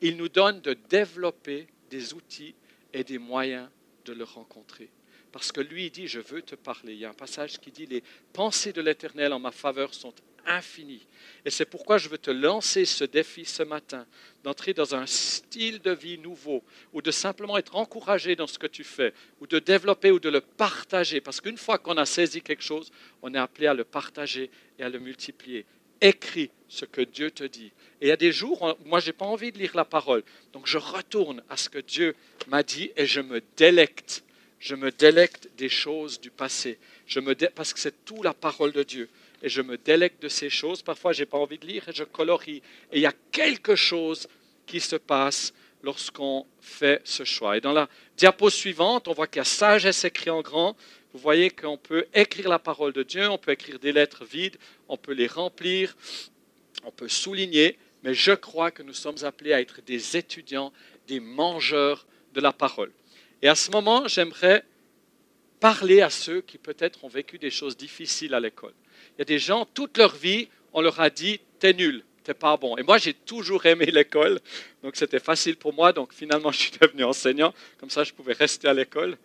il 0.00 0.16
nous 0.16 0.28
donne 0.28 0.60
de 0.60 0.74
développer 0.88 1.66
des 1.90 2.14
outils 2.14 2.54
et 2.92 3.04
des 3.04 3.18
moyens 3.18 3.68
de 4.04 4.12
le 4.12 4.24
rencontrer. 4.24 4.88
Parce 5.32 5.52
que 5.52 5.60
lui 5.60 5.90
dit, 5.90 6.06
je 6.06 6.20
veux 6.20 6.42
te 6.42 6.54
parler. 6.54 6.94
Il 6.94 7.00
y 7.00 7.04
a 7.04 7.10
un 7.10 7.14
passage 7.14 7.58
qui 7.58 7.70
dit, 7.70 7.86
les 7.86 8.02
pensées 8.32 8.72
de 8.72 8.80
l'Éternel 8.80 9.32
en 9.32 9.38
ma 9.38 9.50
faveur 9.50 9.92
sont 9.92 10.14
infinies. 10.46 11.06
Et 11.44 11.50
c'est 11.50 11.64
pourquoi 11.64 11.98
je 11.98 12.08
veux 12.08 12.18
te 12.18 12.30
lancer 12.30 12.84
ce 12.84 13.04
défi 13.04 13.44
ce 13.44 13.62
matin, 13.62 14.06
d'entrer 14.42 14.74
dans 14.74 14.94
un 14.94 15.06
style 15.06 15.80
de 15.80 15.92
vie 15.92 16.18
nouveau, 16.18 16.64
ou 16.92 17.02
de 17.02 17.10
simplement 17.10 17.56
être 17.56 17.76
encouragé 17.76 18.36
dans 18.36 18.46
ce 18.46 18.58
que 18.58 18.66
tu 18.66 18.84
fais, 18.84 19.12
ou 19.40 19.46
de 19.46 19.58
développer 19.58 20.10
ou 20.10 20.18
de 20.18 20.28
le 20.28 20.40
partager. 20.40 21.20
Parce 21.20 21.40
qu'une 21.40 21.58
fois 21.58 21.78
qu'on 21.78 21.96
a 21.98 22.06
saisi 22.06 22.42
quelque 22.42 22.62
chose, 22.62 22.90
on 23.22 23.32
est 23.34 23.38
appelé 23.38 23.66
à 23.66 23.74
le 23.74 23.84
partager 23.84 24.50
et 24.78 24.82
à 24.82 24.88
le 24.88 24.98
multiplier. 24.98 25.66
Écris 26.00 26.50
ce 26.68 26.84
que 26.84 27.00
Dieu 27.00 27.30
te 27.30 27.44
dit. 27.44 27.72
Et 28.00 28.06
il 28.06 28.08
y 28.08 28.12
a 28.12 28.16
des 28.16 28.32
jours, 28.32 28.76
moi, 28.84 29.00
je 29.00 29.06
n'ai 29.06 29.12
pas 29.12 29.24
envie 29.24 29.52
de 29.52 29.58
lire 29.58 29.74
la 29.74 29.84
parole. 29.84 30.22
Donc, 30.52 30.66
je 30.66 30.78
retourne 30.78 31.42
à 31.48 31.56
ce 31.56 31.68
que 31.68 31.78
Dieu 31.78 32.14
m'a 32.48 32.62
dit 32.62 32.90
et 32.96 33.06
je 33.06 33.20
me 33.20 33.40
délecte. 33.56 34.24
Je 34.58 34.74
me 34.74 34.90
délecte 34.90 35.48
des 35.56 35.68
choses 35.68 36.20
du 36.20 36.30
passé. 36.30 36.78
Je 37.06 37.20
me 37.20 37.34
Parce 37.50 37.72
que 37.72 37.78
c'est 37.78 38.04
tout 38.04 38.22
la 38.22 38.34
parole 38.34 38.72
de 38.72 38.82
Dieu. 38.82 39.08
Et 39.42 39.48
je 39.48 39.62
me 39.62 39.76
délecte 39.76 40.22
de 40.22 40.28
ces 40.28 40.50
choses. 40.50 40.82
Parfois, 40.82 41.12
je 41.12 41.20
n'ai 41.20 41.26
pas 41.26 41.38
envie 41.38 41.58
de 41.58 41.66
lire 41.66 41.88
et 41.88 41.92
je 41.92 42.04
colorie. 42.04 42.62
Et 42.92 42.98
il 42.98 43.00
y 43.00 43.06
a 43.06 43.14
quelque 43.32 43.76
chose 43.76 44.28
qui 44.66 44.80
se 44.80 44.96
passe 44.96 45.52
lorsqu'on 45.82 46.46
fait 46.60 47.00
ce 47.04 47.24
choix. 47.24 47.56
Et 47.56 47.60
dans 47.60 47.72
la 47.72 47.88
diapo 48.16 48.50
suivante, 48.50 49.08
on 49.08 49.12
voit 49.12 49.26
qu'il 49.26 49.38
y 49.38 49.40
a 49.40 49.44
sagesse 49.44 50.04
écrit 50.04 50.30
en 50.30 50.42
grand. 50.42 50.76
Vous 51.12 51.20
voyez 51.20 51.50
qu'on 51.50 51.78
peut 51.78 52.06
écrire 52.12 52.48
la 52.48 52.58
parole 52.58 52.92
de 52.92 53.02
Dieu, 53.02 53.28
on 53.30 53.38
peut 53.38 53.52
écrire 53.52 53.78
des 53.78 53.92
lettres 53.92 54.24
vides, 54.24 54.56
on 54.88 54.96
peut 54.96 55.12
les 55.12 55.26
remplir, 55.28 55.96
on 56.84 56.90
peut 56.90 57.08
souligner, 57.08 57.78
mais 58.02 58.14
je 58.14 58.32
crois 58.32 58.70
que 58.70 58.82
nous 58.82 58.92
sommes 58.92 59.24
appelés 59.24 59.52
à 59.52 59.60
être 59.60 59.80
des 59.80 60.16
étudiants, 60.16 60.72
des 61.06 61.20
mangeurs 61.20 62.06
de 62.34 62.40
la 62.40 62.52
parole. 62.52 62.92
Et 63.42 63.48
à 63.48 63.54
ce 63.54 63.70
moment, 63.70 64.08
j'aimerais 64.08 64.64
parler 65.60 66.02
à 66.02 66.10
ceux 66.10 66.42
qui 66.42 66.58
peut-être 66.58 67.04
ont 67.04 67.08
vécu 67.08 67.38
des 67.38 67.50
choses 67.50 67.76
difficiles 67.76 68.34
à 68.34 68.40
l'école. 68.40 68.74
Il 69.16 69.20
y 69.20 69.22
a 69.22 69.24
des 69.24 69.38
gens, 69.38 69.66
toute 69.74 69.96
leur 69.98 70.14
vie, 70.14 70.48
on 70.72 70.80
leur 70.80 71.00
a 71.00 71.08
dit, 71.08 71.40
t'es 71.58 71.72
nul, 71.72 72.04
t'es 72.22 72.34
pas 72.34 72.56
bon. 72.56 72.76
Et 72.76 72.82
moi, 72.82 72.98
j'ai 72.98 73.14
toujours 73.14 73.64
aimé 73.66 73.86
l'école, 73.92 74.40
donc 74.82 74.96
c'était 74.96 75.20
facile 75.20 75.56
pour 75.56 75.72
moi. 75.72 75.92
Donc 75.92 76.12
finalement, 76.12 76.52
je 76.52 76.58
suis 76.58 76.72
devenu 76.78 77.04
enseignant, 77.04 77.54
comme 77.78 77.90
ça, 77.90 78.04
je 78.04 78.12
pouvais 78.12 78.34
rester 78.34 78.68
à 78.68 78.74
l'école. 78.74 79.16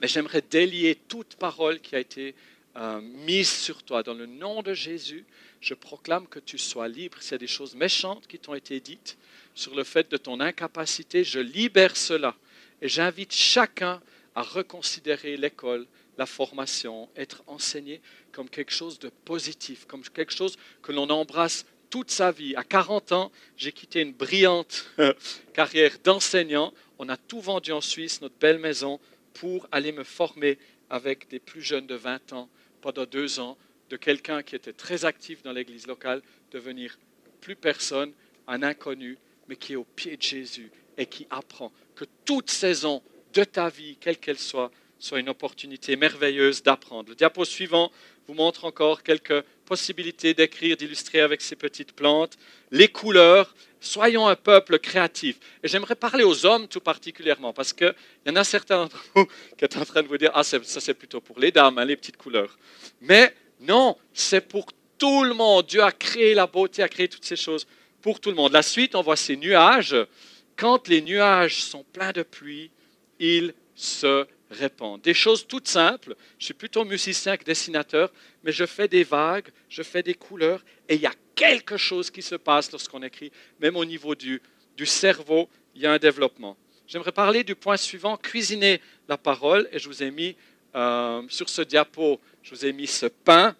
Mais 0.00 0.08
j'aimerais 0.08 0.42
délier 0.42 0.96
toute 1.08 1.36
parole 1.36 1.80
qui 1.80 1.94
a 1.94 2.00
été 2.00 2.34
euh, 2.76 3.00
mise 3.00 3.50
sur 3.50 3.82
toi. 3.82 4.02
Dans 4.02 4.14
le 4.14 4.26
nom 4.26 4.62
de 4.62 4.74
Jésus, 4.74 5.24
je 5.60 5.74
proclame 5.74 6.26
que 6.26 6.40
tu 6.40 6.58
sois 6.58 6.88
libre. 6.88 7.18
S'il 7.20 7.32
y 7.32 7.34
a 7.36 7.38
des 7.38 7.46
choses 7.46 7.74
méchantes 7.74 8.26
qui 8.26 8.38
t'ont 8.38 8.54
été 8.54 8.80
dites 8.80 9.16
sur 9.54 9.74
le 9.74 9.84
fait 9.84 10.10
de 10.10 10.16
ton 10.16 10.40
incapacité, 10.40 11.22
je 11.22 11.38
libère 11.38 11.96
cela. 11.96 12.34
Et 12.80 12.88
j'invite 12.88 13.32
chacun 13.32 14.02
à 14.34 14.42
reconsidérer 14.42 15.36
l'école, 15.36 15.86
la 16.22 16.26
formation, 16.26 17.08
être 17.16 17.42
enseigné 17.48 18.00
comme 18.30 18.48
quelque 18.48 18.70
chose 18.70 19.00
de 19.00 19.08
positif, 19.08 19.86
comme 19.86 20.04
quelque 20.04 20.32
chose 20.32 20.56
que 20.80 20.92
l'on 20.92 21.10
embrasse 21.10 21.66
toute 21.90 22.12
sa 22.12 22.30
vie. 22.30 22.54
À 22.54 22.62
40 22.62 23.10
ans, 23.10 23.32
j'ai 23.56 23.72
quitté 23.72 24.02
une 24.02 24.12
brillante 24.12 24.86
carrière 25.52 25.96
d'enseignant. 26.04 26.72
On 27.00 27.08
a 27.08 27.16
tout 27.16 27.40
vendu 27.40 27.72
en 27.72 27.80
Suisse, 27.80 28.20
notre 28.20 28.36
belle 28.36 28.60
maison, 28.60 29.00
pour 29.34 29.66
aller 29.72 29.90
me 29.90 30.04
former 30.04 30.58
avec 30.90 31.28
des 31.28 31.40
plus 31.40 31.60
jeunes 31.60 31.88
de 31.88 31.96
20 31.96 32.32
ans 32.34 32.48
pendant 32.80 33.04
deux 33.04 33.40
ans, 33.40 33.58
de 33.90 33.96
quelqu'un 33.96 34.44
qui 34.44 34.54
était 34.54 34.72
très 34.72 35.04
actif 35.04 35.42
dans 35.42 35.52
l'église 35.52 35.88
locale, 35.88 36.22
devenir 36.52 37.00
plus 37.40 37.56
personne, 37.56 38.12
un 38.46 38.62
inconnu, 38.62 39.18
mais 39.48 39.56
qui 39.56 39.72
est 39.72 39.76
au 39.76 39.88
pied 39.96 40.16
de 40.16 40.22
Jésus 40.22 40.70
et 40.96 41.06
qui 41.06 41.26
apprend 41.30 41.72
que 41.96 42.04
toute 42.24 42.48
saison 42.48 43.02
de 43.32 43.42
ta 43.42 43.68
vie, 43.68 43.96
quelle 43.98 44.18
qu'elle 44.18 44.38
soit, 44.38 44.70
soit 45.02 45.18
une 45.18 45.28
opportunité 45.28 45.96
merveilleuse 45.96 46.62
d'apprendre. 46.62 47.08
Le 47.08 47.16
diapo 47.16 47.44
suivant 47.44 47.90
vous 48.28 48.34
montre 48.34 48.64
encore 48.64 49.02
quelques 49.02 49.42
possibilités 49.64 50.32
d'écrire, 50.32 50.76
d'illustrer 50.76 51.20
avec 51.20 51.40
ces 51.42 51.56
petites 51.56 51.92
plantes, 51.92 52.38
les 52.70 52.86
couleurs. 52.86 53.52
Soyons 53.80 54.28
un 54.28 54.36
peuple 54.36 54.78
créatif. 54.78 55.40
Et 55.64 55.68
j'aimerais 55.68 55.96
parler 55.96 56.22
aux 56.22 56.46
hommes 56.46 56.68
tout 56.68 56.80
particulièrement, 56.80 57.52
parce 57.52 57.72
qu'il 57.72 57.92
y 58.26 58.30
en 58.30 58.36
a 58.36 58.44
certains 58.44 58.76
d'entre 58.76 59.04
vous 59.14 59.26
qui 59.58 59.66
sont 59.72 59.80
en 59.80 59.84
train 59.84 60.02
de 60.04 60.06
vous 60.06 60.18
dire, 60.18 60.30
ah, 60.34 60.44
ça 60.44 60.60
c'est 60.62 60.94
plutôt 60.94 61.20
pour 61.20 61.40
les 61.40 61.50
dames, 61.50 61.78
hein, 61.78 61.84
les 61.84 61.96
petites 61.96 62.16
couleurs. 62.16 62.56
Mais 63.00 63.34
non, 63.58 63.96
c'est 64.12 64.46
pour 64.46 64.66
tout 64.98 65.24
le 65.24 65.34
monde. 65.34 65.66
Dieu 65.66 65.82
a 65.82 65.90
créé 65.90 66.32
la 66.32 66.46
beauté, 66.46 66.80
a 66.80 66.88
créé 66.88 67.08
toutes 67.08 67.24
ces 67.24 67.34
choses 67.34 67.66
pour 68.02 68.20
tout 68.20 68.30
le 68.30 68.36
monde. 68.36 68.52
La 68.52 68.62
suite, 68.62 68.94
on 68.94 69.02
voit 69.02 69.16
ces 69.16 69.36
nuages. 69.36 69.96
Quand 70.54 70.86
les 70.86 71.02
nuages 71.02 71.60
sont 71.64 71.84
pleins 71.92 72.12
de 72.12 72.22
pluie, 72.22 72.70
ils 73.18 73.52
se 73.74 74.26
répandent. 74.52 75.00
Des 75.02 75.14
choses 75.14 75.46
toutes 75.46 75.68
simples. 75.68 76.14
Je 76.38 76.44
suis 76.46 76.54
plutôt 76.54 76.84
musicien 76.84 77.36
que 77.36 77.44
dessinateur, 77.44 78.12
mais 78.44 78.52
je 78.52 78.66
fais 78.66 78.88
des 78.88 79.04
vagues, 79.04 79.48
je 79.68 79.82
fais 79.82 80.02
des 80.02 80.14
couleurs, 80.14 80.64
et 80.88 80.94
il 80.94 81.00
y 81.00 81.06
a 81.06 81.14
quelque 81.34 81.76
chose 81.76 82.10
qui 82.10 82.22
se 82.22 82.34
passe 82.34 82.70
lorsqu'on 82.70 83.02
écrit, 83.02 83.32
même 83.60 83.76
au 83.76 83.84
niveau 83.84 84.14
du, 84.14 84.40
du 84.76 84.86
cerveau, 84.86 85.48
il 85.74 85.82
y 85.82 85.86
a 85.86 85.92
un 85.92 85.98
développement. 85.98 86.56
J'aimerais 86.86 87.12
parler 87.12 87.42
du 87.42 87.54
point 87.54 87.76
suivant, 87.76 88.16
cuisiner 88.16 88.80
la 89.08 89.16
parole, 89.16 89.68
et 89.72 89.78
je 89.78 89.88
vous 89.88 90.02
ai 90.02 90.10
mis 90.10 90.36
euh, 90.74 91.22
sur 91.28 91.48
ce 91.48 91.62
diapo, 91.62 92.20
je 92.42 92.54
vous 92.54 92.66
ai 92.66 92.72
mis 92.72 92.86
ce 92.86 93.06
pain. 93.06 93.56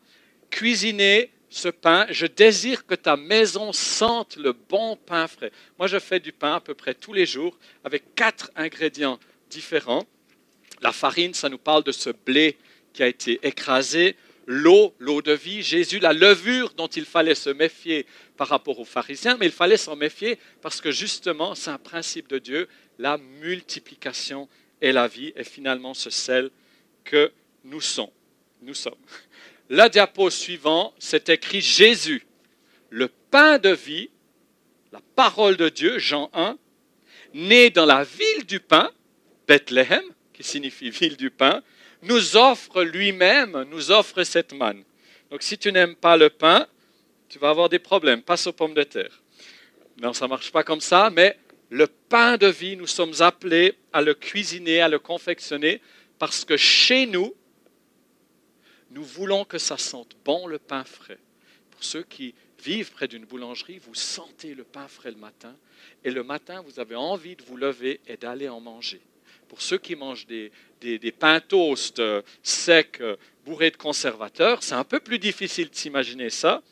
Cuisiner 0.51 1.31
ce 1.49 1.69
pain, 1.69 2.07
je 2.11 2.27
désire 2.27 2.87
que 2.87 2.95
ta 2.95 3.17
maison 3.17 3.73
sente 3.73 4.37
le 4.37 4.53
bon 4.53 4.97
pain 4.97 5.27
frais. 5.27 5.53
Moi, 5.79 5.87
je 5.87 5.99
fais 5.99 6.21
du 6.21 6.33
pain 6.33 6.55
à 6.57 6.61
peu 6.61 6.75
près 6.75 6.95
tous 6.95 7.13
les 7.13 7.27
jours 7.27 7.59
avec 7.85 8.15
quatre 8.15 8.51
ingrédients 8.57 9.19
différents. 9.51 10.05
La 10.83 10.93
farine, 10.93 11.33
ça 11.33 11.49
nous 11.49 11.59
parle 11.59 11.85
de 11.85 11.93
ce 11.93 12.11
blé 12.11 12.57
qui 12.93 13.03
a 13.03 13.07
été 13.07 13.41
écrasé. 13.43 14.17
L'eau, 14.47 14.93
l'eau 14.99 15.23
de 15.23 15.33
vie. 15.33 15.63
Jésus, 15.63 16.01
la 16.01 16.13
levure 16.13 16.75
dont 16.75 16.89
il 16.89 17.05
fallait 17.05 17.37
se 17.37 17.51
méfier 17.51 18.07
par 18.37 18.49
rapport 18.49 18.81
aux 18.81 18.85
pharisiens, 18.85 19.37
mais 19.39 19.47
il 19.47 19.53
fallait 19.53 19.77
s'en 19.77 19.95
méfier 19.95 20.39
parce 20.61 20.81
que 20.81 20.91
justement, 20.91 21.55
c'est 21.55 21.71
un 21.71 21.79
principe 21.79 22.29
de 22.29 22.39
Dieu, 22.39 22.69
la 22.99 23.19
multiplication 23.19 24.49
et 24.81 24.91
la 24.91 25.07
vie, 25.07 25.33
et 25.37 25.45
finalement 25.45 25.95
ce 25.95 26.11
sel 26.11 26.51
que 27.05 27.33
nous 27.65 27.81
sommes. 27.81 28.11
Nous 28.63 28.75
sommes. 28.75 28.99
La 29.71 29.89
diapo 29.89 30.29
suivant, 30.29 30.93
c'est 30.99 31.29
écrit 31.29 31.61
Jésus, 31.61 32.27
le 32.91 33.09
pain 33.31 33.59
de 33.59 33.71
vie, 33.71 34.11
la 34.93 35.01
parole 35.15 35.57
de 35.57 35.69
Dieu, 35.69 35.99
Jean 35.99 36.31
1, 36.35 36.59
né 37.35 37.71
dans 37.71 37.87
la 37.87 38.05
ville 38.05 38.45
du 38.47 38.61
pain, 38.61 38.91
Bethléem, 39.47 40.03
qui 40.33 40.43
signifie 40.43 40.91
ville 40.91 41.17
du 41.17 41.31
pain, 41.31 41.63
nous 42.03 42.37
offre 42.37 42.83
lui-même, 42.83 43.65
nous 43.71 43.91
offre 43.91 44.23
cette 44.25 44.53
manne. 44.53 44.83
Donc 45.31 45.43
si 45.43 45.57
tu 45.57 45.73
n'aimes 45.73 45.95
pas 45.95 46.17
le 46.17 46.31
pain, 46.31 46.67
tu 47.29 47.39
vas 47.39 47.51
avoir 47.51 47.69
des 47.69 47.79
problèmes. 47.79 48.23
Passe 48.23 48.47
aux 48.47 48.53
pommes 48.53 48.75
de 48.75 48.83
terre. 48.83 49.23
Non, 50.01 50.13
ça 50.13 50.27
ne 50.27 50.31
marche 50.31 50.53
pas 50.53 50.65
comme 50.65 50.81
ça, 50.81 51.11
mais 51.11 51.39
le 51.71 51.87
pain 51.87 52.37
de 52.37 52.47
vie, 52.47 52.77
nous 52.77 52.87
sommes 52.87 53.15
appelés 53.21 53.79
à 53.93 54.03
le 54.03 54.15
cuisiner, 54.15 54.81
à 54.81 54.89
le 54.89 54.99
confectionner, 54.99 55.81
parce 56.19 56.45
que 56.45 56.57
chez 56.57 57.07
nous, 57.07 57.35
nous 58.91 59.05
voulons 59.05 59.45
que 59.45 59.59
ça 59.59 59.79
sente 59.79 60.17
bon 60.25 60.47
le 60.47 60.59
pain 60.59 60.85
frais. 60.85 61.19
Pour 61.71 61.83
ceux 61.83 62.03
qui 62.03 62.35
vivent 62.63 62.93
près 62.93 63.09
d'une 63.09 63.25
boulangerie, 63.25 63.79
vous 63.79 63.95
sentez 63.95 64.55
le 64.55 64.65
pain 64.65 64.87
frais 64.87 65.11
le 65.11 65.17
matin, 65.17 65.57
et 66.05 66.11
le 66.11 66.23
matin, 66.23 66.63
vous 66.63 66.79
avez 66.79 66.95
envie 66.95 67.37
de 67.37 67.43
vous 67.45 67.57
lever 67.57 68.01
et 68.07 68.17
d'aller 68.17 68.49
en 68.49 68.61
manger 68.61 69.01
pour 69.53 69.61
ceux 69.61 69.77
qui 69.77 69.97
mangent 69.97 70.27
des, 70.27 70.51
des, 70.81 71.13
pains 71.13 71.39
toast 71.39 71.99
euh, 71.99 72.23
secs, 72.43 73.03
euh, 73.03 73.17
bourrés 73.45 73.71
de 73.71 73.77
conservateurs, 73.77 74.63
c'est 74.63 74.75
un 74.75 74.83
peu 74.83 74.99
plus 74.99 75.19
difficile 75.19 75.69
de 75.69 75.75
s'imaginer 75.75 76.31
ça, 76.31 76.63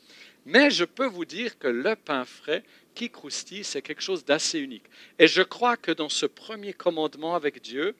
mais 0.47 0.71
je 0.71 0.83
peux 0.83 1.05
vous 1.05 1.25
dire 1.25 1.59
que 1.59 1.67
le 1.67 1.95
pain 1.95 2.25
frais 2.25 2.63
qui 2.95 3.11
croustille, 3.11 3.63
c'est 3.63 3.83
quelque 3.83 4.01
chose 4.01 4.25
d'assez 4.25 4.57
unique. 4.57 4.85
Et 5.19 5.27
je 5.27 5.43
crois 5.43 5.77
que 5.77 5.91
dans 5.91 6.09
ce 6.09 6.25
premier 6.25 6.73
commandement 6.73 7.35
avec 7.35 7.61
Dieu, 7.61 7.95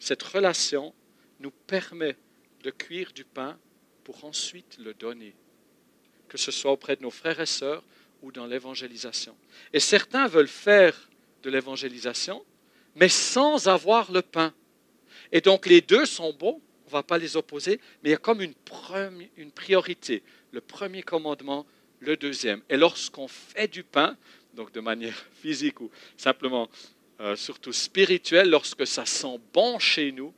cette 0.00 0.24
relation 0.24 0.92
nous 1.38 1.52
permet 1.52 2.16
de 2.64 2.72
cuire 2.72 3.12
du 3.12 3.22
pain 3.22 3.56
pour 4.02 4.24
ensuite 4.24 4.76
le 4.80 4.92
donner, 4.92 5.36
que 6.28 6.36
ce 6.36 6.50
soit 6.50 6.72
auprès 6.72 6.96
de 6.96 7.02
nos 7.02 7.12
frères 7.12 7.38
et 7.38 7.46
sœurs 7.46 7.84
ou 8.22 8.32
dans 8.32 8.46
l'évangélisation. 8.46 9.36
Et 9.72 9.78
certains 9.78 10.26
veulent 10.26 10.48
faire 10.48 11.10
de 11.44 11.50
l'évangélisation, 11.50 12.44
mais 12.96 13.08
sans 13.08 13.68
avoir 13.68 14.10
le 14.10 14.22
pain. 14.22 14.52
Et 15.30 15.40
donc 15.40 15.66
les 15.66 15.80
deux 15.80 16.06
sont 16.06 16.32
bons, 16.32 16.60
on 16.84 16.88
ne 16.88 16.92
va 16.92 17.02
pas 17.02 17.18
les 17.18 17.36
opposer, 17.36 17.80
mais 18.02 18.10
il 18.10 18.12
y 18.12 18.14
a 18.14 18.18
comme 18.18 18.40
une, 18.40 18.54
priorité. 19.52 20.22
Le 20.52 20.60
premier 20.60 21.02
commandement, 21.02 21.66
le 22.00 22.16
deuxième. 22.16 22.62
Et 22.68 22.76
lorsqu'on 22.76 23.28
fait 23.28 23.68
du 23.68 23.82
pain, 23.82 24.16
donc 24.54 24.72
de 24.72 24.80
manière 24.80 25.26
physique 25.42 25.80
ou 25.80 25.90
simplement 26.16 26.68
euh, 27.20 27.36
surtout 27.36 27.72
spirituelle, 27.72 28.50
lorsque 28.50 28.86
ça 28.86 29.04
sent 29.04 29.38
bon 29.52 29.78
chez 29.78 30.12
nous, 30.12 30.32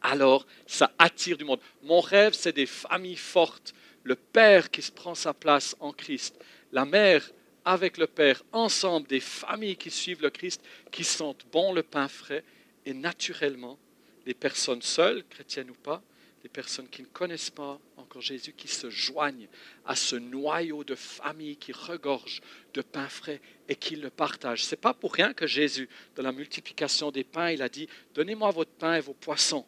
alors 0.00 0.46
ça 0.66 0.92
attire 0.98 1.36
du 1.36 1.44
monde. 1.44 1.60
Mon 1.82 2.00
rêve, 2.00 2.32
c'est 2.34 2.54
des 2.54 2.66
familles 2.66 3.16
fortes, 3.16 3.74
le 4.04 4.14
Père 4.14 4.70
qui 4.70 4.80
se 4.80 4.92
prend 4.92 5.14
sa 5.14 5.34
place 5.34 5.76
en 5.80 5.92
Christ, 5.92 6.38
la 6.72 6.84
mère 6.84 7.28
avec 7.68 7.98
le 7.98 8.06
Père, 8.06 8.42
ensemble, 8.52 9.06
des 9.08 9.20
familles 9.20 9.76
qui 9.76 9.90
suivent 9.90 10.22
le 10.22 10.30
Christ, 10.30 10.62
qui 10.90 11.04
sentent 11.04 11.44
bon 11.52 11.74
le 11.74 11.82
pain 11.82 12.08
frais, 12.08 12.42
et 12.86 12.94
naturellement, 12.94 13.78
les 14.24 14.32
personnes 14.32 14.80
seules, 14.80 15.22
chrétiennes 15.28 15.68
ou 15.68 15.74
pas, 15.74 16.02
les 16.42 16.48
personnes 16.48 16.88
qui 16.88 17.02
ne 17.02 17.08
connaissent 17.08 17.50
pas 17.50 17.78
encore 17.98 18.22
Jésus, 18.22 18.54
qui 18.54 18.68
se 18.68 18.88
joignent 18.88 19.48
à 19.84 19.96
ce 19.96 20.16
noyau 20.16 20.82
de 20.82 20.94
famille 20.94 21.58
qui 21.58 21.72
regorge 21.72 22.40
de 22.72 22.80
pain 22.80 23.10
frais 23.10 23.42
et 23.68 23.76
qui 23.76 23.96
le 23.96 24.08
partagent. 24.08 24.64
Ce 24.64 24.74
n'est 24.74 24.80
pas 24.80 24.94
pour 24.94 25.12
rien 25.12 25.34
que 25.34 25.46
Jésus, 25.46 25.90
dans 26.16 26.22
la 26.22 26.32
multiplication 26.32 27.10
des 27.10 27.24
pains, 27.24 27.50
il 27.50 27.60
a 27.60 27.68
dit, 27.68 27.86
donnez-moi 28.14 28.50
votre 28.50 28.72
pain 28.72 28.94
et 28.94 29.00
vos 29.00 29.12
poissons. 29.12 29.66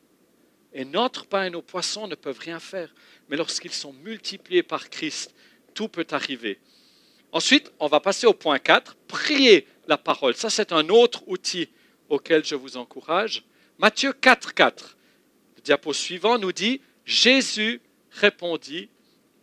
Et 0.73 0.87
notre 0.87 1.26
pain 1.26 1.45
et 1.45 1.50
nos 1.50 1.61
poissons 1.61 2.09
ne 2.09 2.14
peuvent 2.14 2.38
rien 2.38 2.61
faire. 2.61 2.95
Mais 3.28 3.37
lorsqu'ils 3.37 3.75
sont 3.75 3.92
multipliés 3.92 4.62
par 4.62 4.88
Christ, 4.88 5.35
tout 5.75 5.88
peut 5.88 6.07
arriver. 6.12 6.59
Ensuite, 7.33 7.73
on 7.79 7.87
va 7.87 8.01
passer 8.01 8.27
au 8.27 8.35
point 8.35 8.59
4, 8.59 8.97
prier 9.07 9.67
la 9.87 9.97
parole. 9.97 10.35
Ça, 10.35 10.51
c'est 10.51 10.73
un 10.73 10.89
autre 10.89 11.23
outil 11.27 11.69
auquel 12.09 12.45
je 12.45 12.55
vous 12.55 12.77
encourage. 12.77 13.45
Matthieu 13.79 14.13
4, 14.13 14.55
4. 14.55 14.97
Le 15.57 15.63
diapo 15.63 15.93
suivant 15.93 16.39
nous 16.39 16.53
dit, 16.53 16.81
Jésus 17.05 17.81
répondit, 18.11 18.89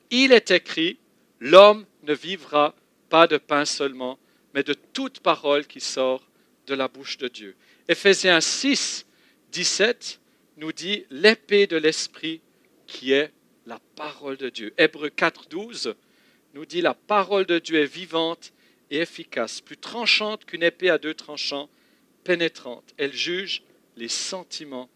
il 0.09 0.31
est 0.31 0.51
écrit, 0.51 0.99
l'homme 1.39 1.85
ne 2.03 2.13
vivra 2.13 2.75
pas 3.09 3.27
de 3.27 3.37
pain 3.37 3.65
seulement, 3.65 4.19
mais 4.53 4.63
de 4.63 4.73
toute 4.73 5.19
parole 5.21 5.65
qui 5.65 5.79
sort 5.79 6.27
de 6.65 6.75
la 6.75 6.87
bouche 6.87 7.17
de 7.17 7.27
Dieu. 7.27 7.55
Éphésiens 7.87 8.41
6, 8.41 9.05
17 9.51 10.19
nous 10.57 10.71
dit 10.71 11.05
l'épée 11.09 11.67
de 11.67 11.77
l'esprit 11.77 12.41
qui 12.85 13.13
est 13.13 13.31
la 13.65 13.79
parole 13.95 14.37
de 14.37 14.49
Dieu. 14.49 14.73
Hébreu 14.77 15.09
4, 15.09 15.47
12 15.49 15.95
nous 16.57 16.65
dit 16.65 16.81
la 16.81 16.95
parole 16.95 17.45
de 17.45 17.59
Dieu 17.59 17.79
est 17.79 17.85
vivante 17.85 18.51
et 18.89 18.97
efficace, 18.97 19.61
plus 19.61 19.77
tranchante 19.77 20.43
qu'une 20.43 20.63
épée 20.63 20.89
à 20.89 20.97
deux 20.97 21.13
tranchants, 21.13 21.69
pénétrante. 22.23 22.95
Elle 22.97 23.13
juge 23.13 23.61
les 23.95 24.07
sentiments 24.07 24.89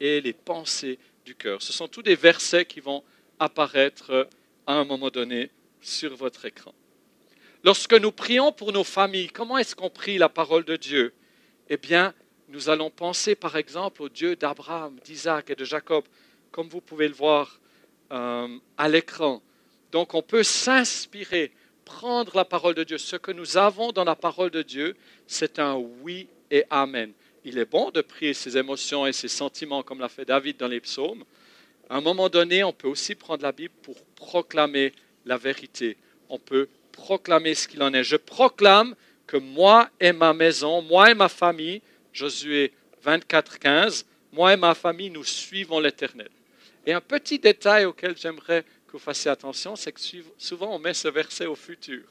et 0.00 0.20
les 0.20 0.32
pensées 0.32 0.98
du 1.24 1.36
cœur. 1.36 1.62
Ce 1.62 1.72
sont 1.72 1.86
tous 1.86 2.02
des 2.02 2.16
versets 2.16 2.64
qui 2.64 2.80
vont 2.80 3.04
apparaître 3.38 4.28
à 4.66 4.74
un 4.74 4.84
moment 4.84 5.08
donné 5.08 5.50
sur 5.80 6.16
votre 6.16 6.46
écran. 6.46 6.74
Lorsque 7.62 7.94
nous 7.94 8.10
prions 8.10 8.50
pour 8.50 8.72
nos 8.72 8.82
familles, 8.82 9.28
comment 9.28 9.56
est-ce 9.56 9.76
qu'on 9.76 9.90
prie 9.90 10.18
la 10.18 10.28
parole 10.28 10.64
de 10.64 10.74
Dieu? 10.74 11.12
Eh 11.68 11.76
bien, 11.76 12.12
nous 12.48 12.70
allons 12.70 12.90
penser 12.90 13.36
par 13.36 13.54
exemple 13.54 14.02
au 14.02 14.08
Dieu 14.08 14.34
d'Abraham, 14.34 14.98
d'Isaac 15.04 15.48
et 15.50 15.54
de 15.54 15.64
Jacob, 15.64 16.04
comme 16.50 16.68
vous 16.68 16.80
pouvez 16.80 17.06
le 17.06 17.14
voir 17.14 17.60
euh, 18.10 18.58
à 18.76 18.88
l'écran. 18.88 19.40
Donc 19.94 20.14
on 20.14 20.22
peut 20.22 20.42
s'inspirer, 20.42 21.52
prendre 21.84 22.34
la 22.36 22.44
parole 22.44 22.74
de 22.74 22.82
Dieu. 22.82 22.98
Ce 22.98 23.14
que 23.14 23.30
nous 23.30 23.56
avons 23.56 23.92
dans 23.92 24.02
la 24.02 24.16
parole 24.16 24.50
de 24.50 24.60
Dieu, 24.60 24.96
c'est 25.28 25.60
un 25.60 25.76
oui 25.76 26.26
et 26.50 26.64
amen. 26.68 27.12
Il 27.44 27.58
est 27.58 27.64
bon 27.64 27.92
de 27.92 28.00
prier 28.00 28.34
ses 28.34 28.58
émotions 28.58 29.06
et 29.06 29.12
ses 29.12 29.28
sentiments 29.28 29.84
comme 29.84 30.00
l'a 30.00 30.08
fait 30.08 30.24
David 30.24 30.56
dans 30.56 30.66
les 30.66 30.80
psaumes. 30.80 31.22
À 31.88 31.98
un 31.98 32.00
moment 32.00 32.28
donné, 32.28 32.64
on 32.64 32.72
peut 32.72 32.88
aussi 32.88 33.14
prendre 33.14 33.44
la 33.44 33.52
Bible 33.52 33.72
pour 33.82 33.94
proclamer 34.16 34.92
la 35.26 35.36
vérité. 35.36 35.96
On 36.28 36.40
peut 36.40 36.68
proclamer 36.90 37.54
ce 37.54 37.68
qu'il 37.68 37.80
en 37.80 37.94
est. 37.94 38.02
Je 38.02 38.16
proclame 38.16 38.96
que 39.28 39.36
moi 39.36 39.88
et 40.00 40.12
ma 40.12 40.34
maison, 40.34 40.82
moi 40.82 41.12
et 41.12 41.14
ma 41.14 41.28
famille, 41.28 41.82
Josué 42.12 42.72
24, 43.04 43.60
15, 43.60 44.06
moi 44.32 44.54
et 44.54 44.56
ma 44.56 44.74
famille, 44.74 45.10
nous 45.10 45.22
suivons 45.22 45.78
l'Éternel. 45.78 46.30
Et 46.84 46.92
un 46.92 47.00
petit 47.00 47.38
détail 47.38 47.84
auquel 47.84 48.16
j'aimerais 48.18 48.64
que 48.98 49.28
attention, 49.28 49.76
c'est 49.76 49.92
que 49.92 50.00
souvent 50.38 50.74
on 50.74 50.78
met 50.78 50.94
ce 50.94 51.08
verset 51.08 51.46
au 51.46 51.54
futur. 51.54 52.02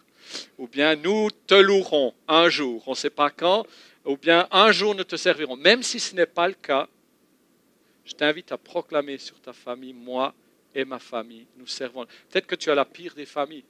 Ou 0.58 0.68
bien 0.68 0.96
nous 0.96 1.30
te 1.48 1.56
louerons 1.56 2.14
un 2.28 2.50
jour, 2.50 2.84
on 2.88 2.92
ne 2.92 2.96
sait 2.96 3.10
pas 3.10 3.30
quand, 3.30 3.66
ou 4.06 4.18
bien 4.18 4.48
un 4.52 4.72
jour 4.72 4.96
nous 4.96 5.04
te 5.04 5.16
servirons. 5.16 5.58
Même 5.58 5.84
si 5.84 6.00
ce 6.00 6.16
n'est 6.16 6.26
pas 6.26 6.48
le 6.48 6.54
cas, 6.54 6.88
je 8.06 8.14
t'invite 8.14 8.52
à 8.52 8.58
proclamer 8.58 9.18
sur 9.18 9.40
ta 9.40 9.54
famille, 9.54 9.94
moi 9.94 10.34
et 10.76 10.86
ma 10.86 11.00
famille, 11.00 11.46
nous 11.58 11.68
servons. 11.68 12.06
Peut-être 12.30 12.48
que 12.48 12.56
tu 12.56 12.70
as 12.72 12.76
la 12.76 12.86
pire 12.86 13.14
des 13.16 13.26
familles, 13.26 13.66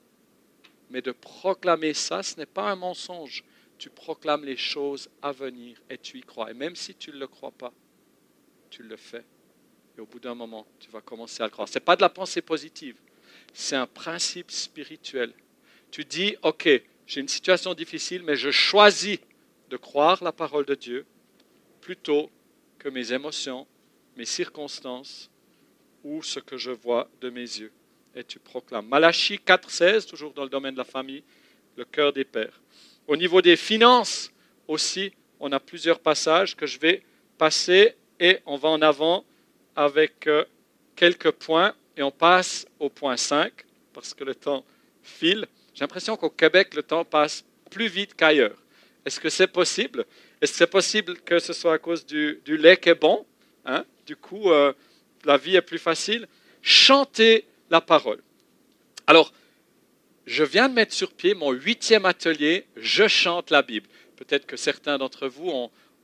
mais 0.90 1.02
de 1.02 1.12
proclamer 1.12 1.94
ça, 1.94 2.24
ce 2.24 2.38
n'est 2.38 2.46
pas 2.46 2.70
un 2.70 2.76
mensonge 2.76 3.44
tu 3.84 3.90
proclames 3.90 4.46
les 4.46 4.56
choses 4.56 5.10
à 5.22 5.34
venir 5.34 5.78
et 5.90 5.98
tu 5.98 6.18
y 6.18 6.22
crois. 6.22 6.50
Et 6.50 6.54
même 6.54 6.74
si 6.74 6.96
tu 6.96 7.12
ne 7.12 7.18
le 7.18 7.28
crois 7.28 7.52
pas, 7.52 7.74
tu 8.70 8.82
le 8.82 8.96
fais. 8.96 9.26
Et 9.98 10.02
au 10.02 10.06
bout 10.06 10.20
d'un 10.20 10.36
moment, 10.36 10.66
tu 10.80 10.90
vas 10.90 11.02
commencer 11.02 11.42
à 11.42 11.46
le 11.46 11.52
croire. 11.52 11.68
Ce 11.68 11.76
n'est 11.76 11.86
pas 11.86 11.96
de 11.96 12.02
la 12.02 12.10
pensée 12.10 12.42
positive, 12.42 12.96
c'est 13.54 13.76
un 13.76 13.88
principe 13.88 14.52
spirituel. 14.52 15.34
Tu 15.92 16.04
dis, 16.06 16.36
OK, 16.42 16.68
j'ai 17.06 17.22
une 17.22 17.28
situation 17.28 17.74
difficile, 17.74 18.24
mais 18.24 18.36
je 18.36 18.50
choisis 18.50 19.20
de 19.70 19.78
croire 19.78 20.24
la 20.24 20.32
parole 20.32 20.66
de 20.66 20.76
Dieu 20.76 21.06
plutôt 21.82 22.30
que 22.80 22.90
mes 22.90 23.14
émotions, 23.14 23.68
mes 24.18 24.26
circonstances 24.26 25.30
ou 26.04 26.24
ce 26.24 26.40
que 26.40 26.58
je 26.58 26.72
vois 26.72 27.10
de 27.22 27.30
mes 27.30 27.42
yeux. 27.42 27.72
Et 28.16 28.24
tu 28.24 28.40
proclames. 28.40 28.88
Malachie 28.88 29.40
4.16, 29.46 30.08
toujours 30.08 30.34
dans 30.34 30.44
le 30.44 30.50
domaine 30.50 30.74
de 30.74 30.80
la 30.80 30.84
famille, 30.84 31.24
le 31.76 31.86
cœur 31.86 32.14
des 32.14 32.26
pères. 32.26 32.62
Au 33.08 33.16
niveau 33.16 33.42
des 33.42 33.58
finances 33.58 34.32
aussi, 34.68 35.12
on 35.40 35.52
a 35.52 35.60
plusieurs 35.60 36.00
passages 36.00 36.56
que 36.56 36.66
je 36.66 36.80
vais 36.80 37.04
passer 37.38 37.96
et 38.20 38.40
on 38.46 38.56
va 38.56 38.70
en 38.70 38.82
avant 38.82 39.26
avec 39.76 40.28
euh, 40.28 40.46
quelques 40.96 41.32
points 41.32 41.74
et 41.98 42.04
on 42.04 42.12
passe 42.12 42.66
au 42.80 42.90
point 42.90 43.18
5 43.18 43.52
parce 43.94 44.14
que 44.14 44.24
le 44.24 44.36
temps 44.36 44.66
file. 45.02 45.46
J'ai 45.74 45.82
l'impression 45.82 46.16
qu'au 46.18 46.30
Québec, 46.30 46.74
le 46.76 46.84
temps 46.84 47.06
passe 47.06 47.44
plus 47.70 47.88
vite 47.88 48.16
qu'ailleurs. 48.16 48.58
Est-ce 49.06 49.20
que 49.20 49.30
c'est 49.30 49.48
possible? 49.48 50.06
Est-ce 50.42 50.54
que 50.54 50.58
c'est 50.60 50.68
possible 50.68 51.18
que 51.22 51.40
ce 51.40 51.54
soit 51.54 51.74
à 51.74 51.78
cause 51.78 52.06
du, 52.06 52.42
lait 52.46 52.78
qui 52.78 52.90
est 52.90 52.96
bon 52.96 53.26
hein? 53.66 53.86
Du 54.06 54.16
coup, 54.16 54.52
euh, 54.52 54.74
la 55.26 55.38
vie 55.38 55.56
est 55.56 55.62
plus 55.62 55.78
facile? 55.78 56.28
Chantez 56.62 57.46
la 57.70 57.82
parole. 57.82 58.22
Alors, 59.08 59.34
je 60.26 60.44
viens 60.44 60.70
de 60.70 60.74
mettre 60.74 60.94
sur 60.94 61.12
pied 61.12 61.34
mon 61.34 61.52
huitième 61.52 62.06
atelier, 62.06 62.66
je 62.78 63.08
chante 63.08 63.52
la 63.52 63.62
Bible. 63.62 63.88
Peut-être 64.16 64.46
que 64.46 64.56
certains 64.56 64.98
d'entre 64.98 65.28
vous 65.28 65.50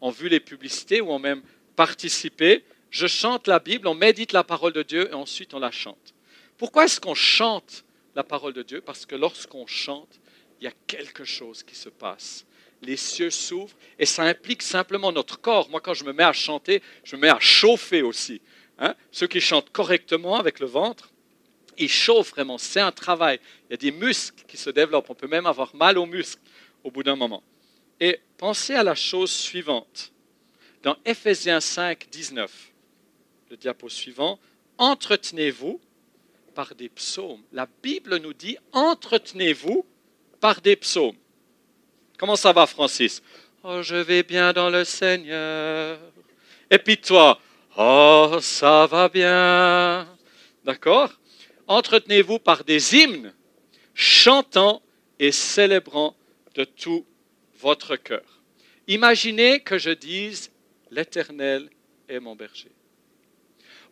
ont, 0.02 0.10
vu 0.10 0.28
les 0.28 0.40
publicités 0.40 1.00
ou 1.00 1.12
ont 1.12 1.20
même 1.20 1.42
participé. 1.76 2.64
Je 2.92 3.08
chante 3.08 3.48
la 3.48 3.60
Bible, 3.60 3.88
on 3.88 3.96
médite 3.96 4.32
la 4.32 4.44
parole 4.44 4.74
de 4.74 4.84
Dieu 4.84 5.10
et 5.10 5.14
ensuite 5.14 5.54
on 5.54 5.60
la 5.60 5.72
chante. 5.72 6.14
Pourquoi 6.58 6.86
est-ce 6.86 7.00
qu'on 7.00 7.16
chante 7.16 7.86
la 8.16 8.24
parole 8.24 8.54
de 8.54 8.64
Dieu? 8.64 8.82
Parce 8.82 9.06
que 9.06 9.16
lorsqu'on 9.16 9.68
chante, 9.68 10.20
il 10.60 10.66
y 10.66 10.68
a 10.68 10.74
quelque 10.88 11.24
chose 11.24 11.64
qui 11.64 11.76
se 11.76 11.90
passe. 11.90 12.46
Les 12.82 12.98
cieux 12.98 13.30
s'ouvrent 13.30 13.76
et 13.98 14.06
ça 14.06 14.24
implique 14.24 14.62
simplement 14.62 15.12
notre 15.12 15.40
corps. 15.40 15.70
Moi, 15.70 15.82
quand 15.82 15.94
je 15.94 16.04
me 16.04 16.14
mets 16.14 16.24
à 16.24 16.34
chanter, 16.34 16.82
je 17.04 17.16
me 17.16 17.22
mets 17.22 17.30
à 17.30 17.40
chauffer 17.40 18.02
aussi. 18.02 18.42
Hein. 18.78 18.96
Ceux 19.12 19.28
qui 19.28 19.42
chantent 19.42 19.70
correctement 19.70 20.38
avec 20.38 20.60
le 20.60 20.66
ventre, 20.66 21.12
il 21.78 21.90
chauffe 21.90 22.32
vraiment. 22.32 22.58
C'est 22.58 22.80
un 22.80 22.92
travail. 22.92 23.40
Il 23.70 23.72
y 23.72 23.74
a 23.76 23.78
des 23.78 23.92
muscles 23.92 24.44
qui 24.48 24.58
se 24.58 24.70
développent. 24.70 25.10
On 25.10 25.16
peut 25.16 25.28
même 25.28 25.46
avoir 25.46 25.76
mal 25.76 25.98
aux 25.98 26.06
muscles 26.06 26.42
au 26.84 26.92
bout 26.92 27.04
d'un 27.04 27.16
moment. 27.16 27.44
Et 28.00 28.20
pensez 28.38 28.76
à 28.76 28.84
la 28.84 28.96
chose 28.96 29.32
suivante. 29.32 30.12
Dans 30.84 30.96
Ephésiens 31.06 31.60
5, 31.60 32.08
19, 32.10 32.69
le 33.50 33.58
diapo 33.58 33.90
suivant, 33.90 34.40
entretenez-vous 34.78 35.82
par 36.54 36.76
des 36.76 36.90
psaumes. 36.90 37.42
La 37.52 37.68
Bible 37.82 38.18
nous 38.18 38.34
dit 38.34 38.58
entretenez-vous 38.74 39.86
par 40.40 40.62
des 40.62 40.76
psaumes. 40.76 41.16
Comment 42.18 42.36
ça 42.36 42.52
va, 42.52 42.68
Francis? 42.68 43.22
Oh, 43.64 43.82
je 43.82 43.96
vais 43.96 44.24
bien 44.24 44.54
dans 44.54 44.70
le 44.70 44.84
Seigneur. 44.84 46.00
Et 46.70 46.78
puis 46.78 46.98
toi, 46.98 47.40
oh, 47.78 48.38
ça 48.42 48.86
va 48.86 49.10
bien. 49.10 50.08
D'accord? 50.64 51.12
Entretenez-vous 51.68 52.40
par 52.40 52.64
des 52.64 52.96
hymnes, 52.96 53.34
chantant 53.94 54.82
et 55.18 55.32
célébrant 55.32 56.16
de 56.56 56.64
tout 56.64 57.06
votre 57.60 57.96
cœur. 57.96 58.42
Imaginez 58.88 59.60
que 59.62 59.78
je 59.78 59.92
dise, 59.92 60.52
l'Éternel 60.92 61.70
est 62.08 62.20
mon 62.20 62.36
berger. 62.36 62.72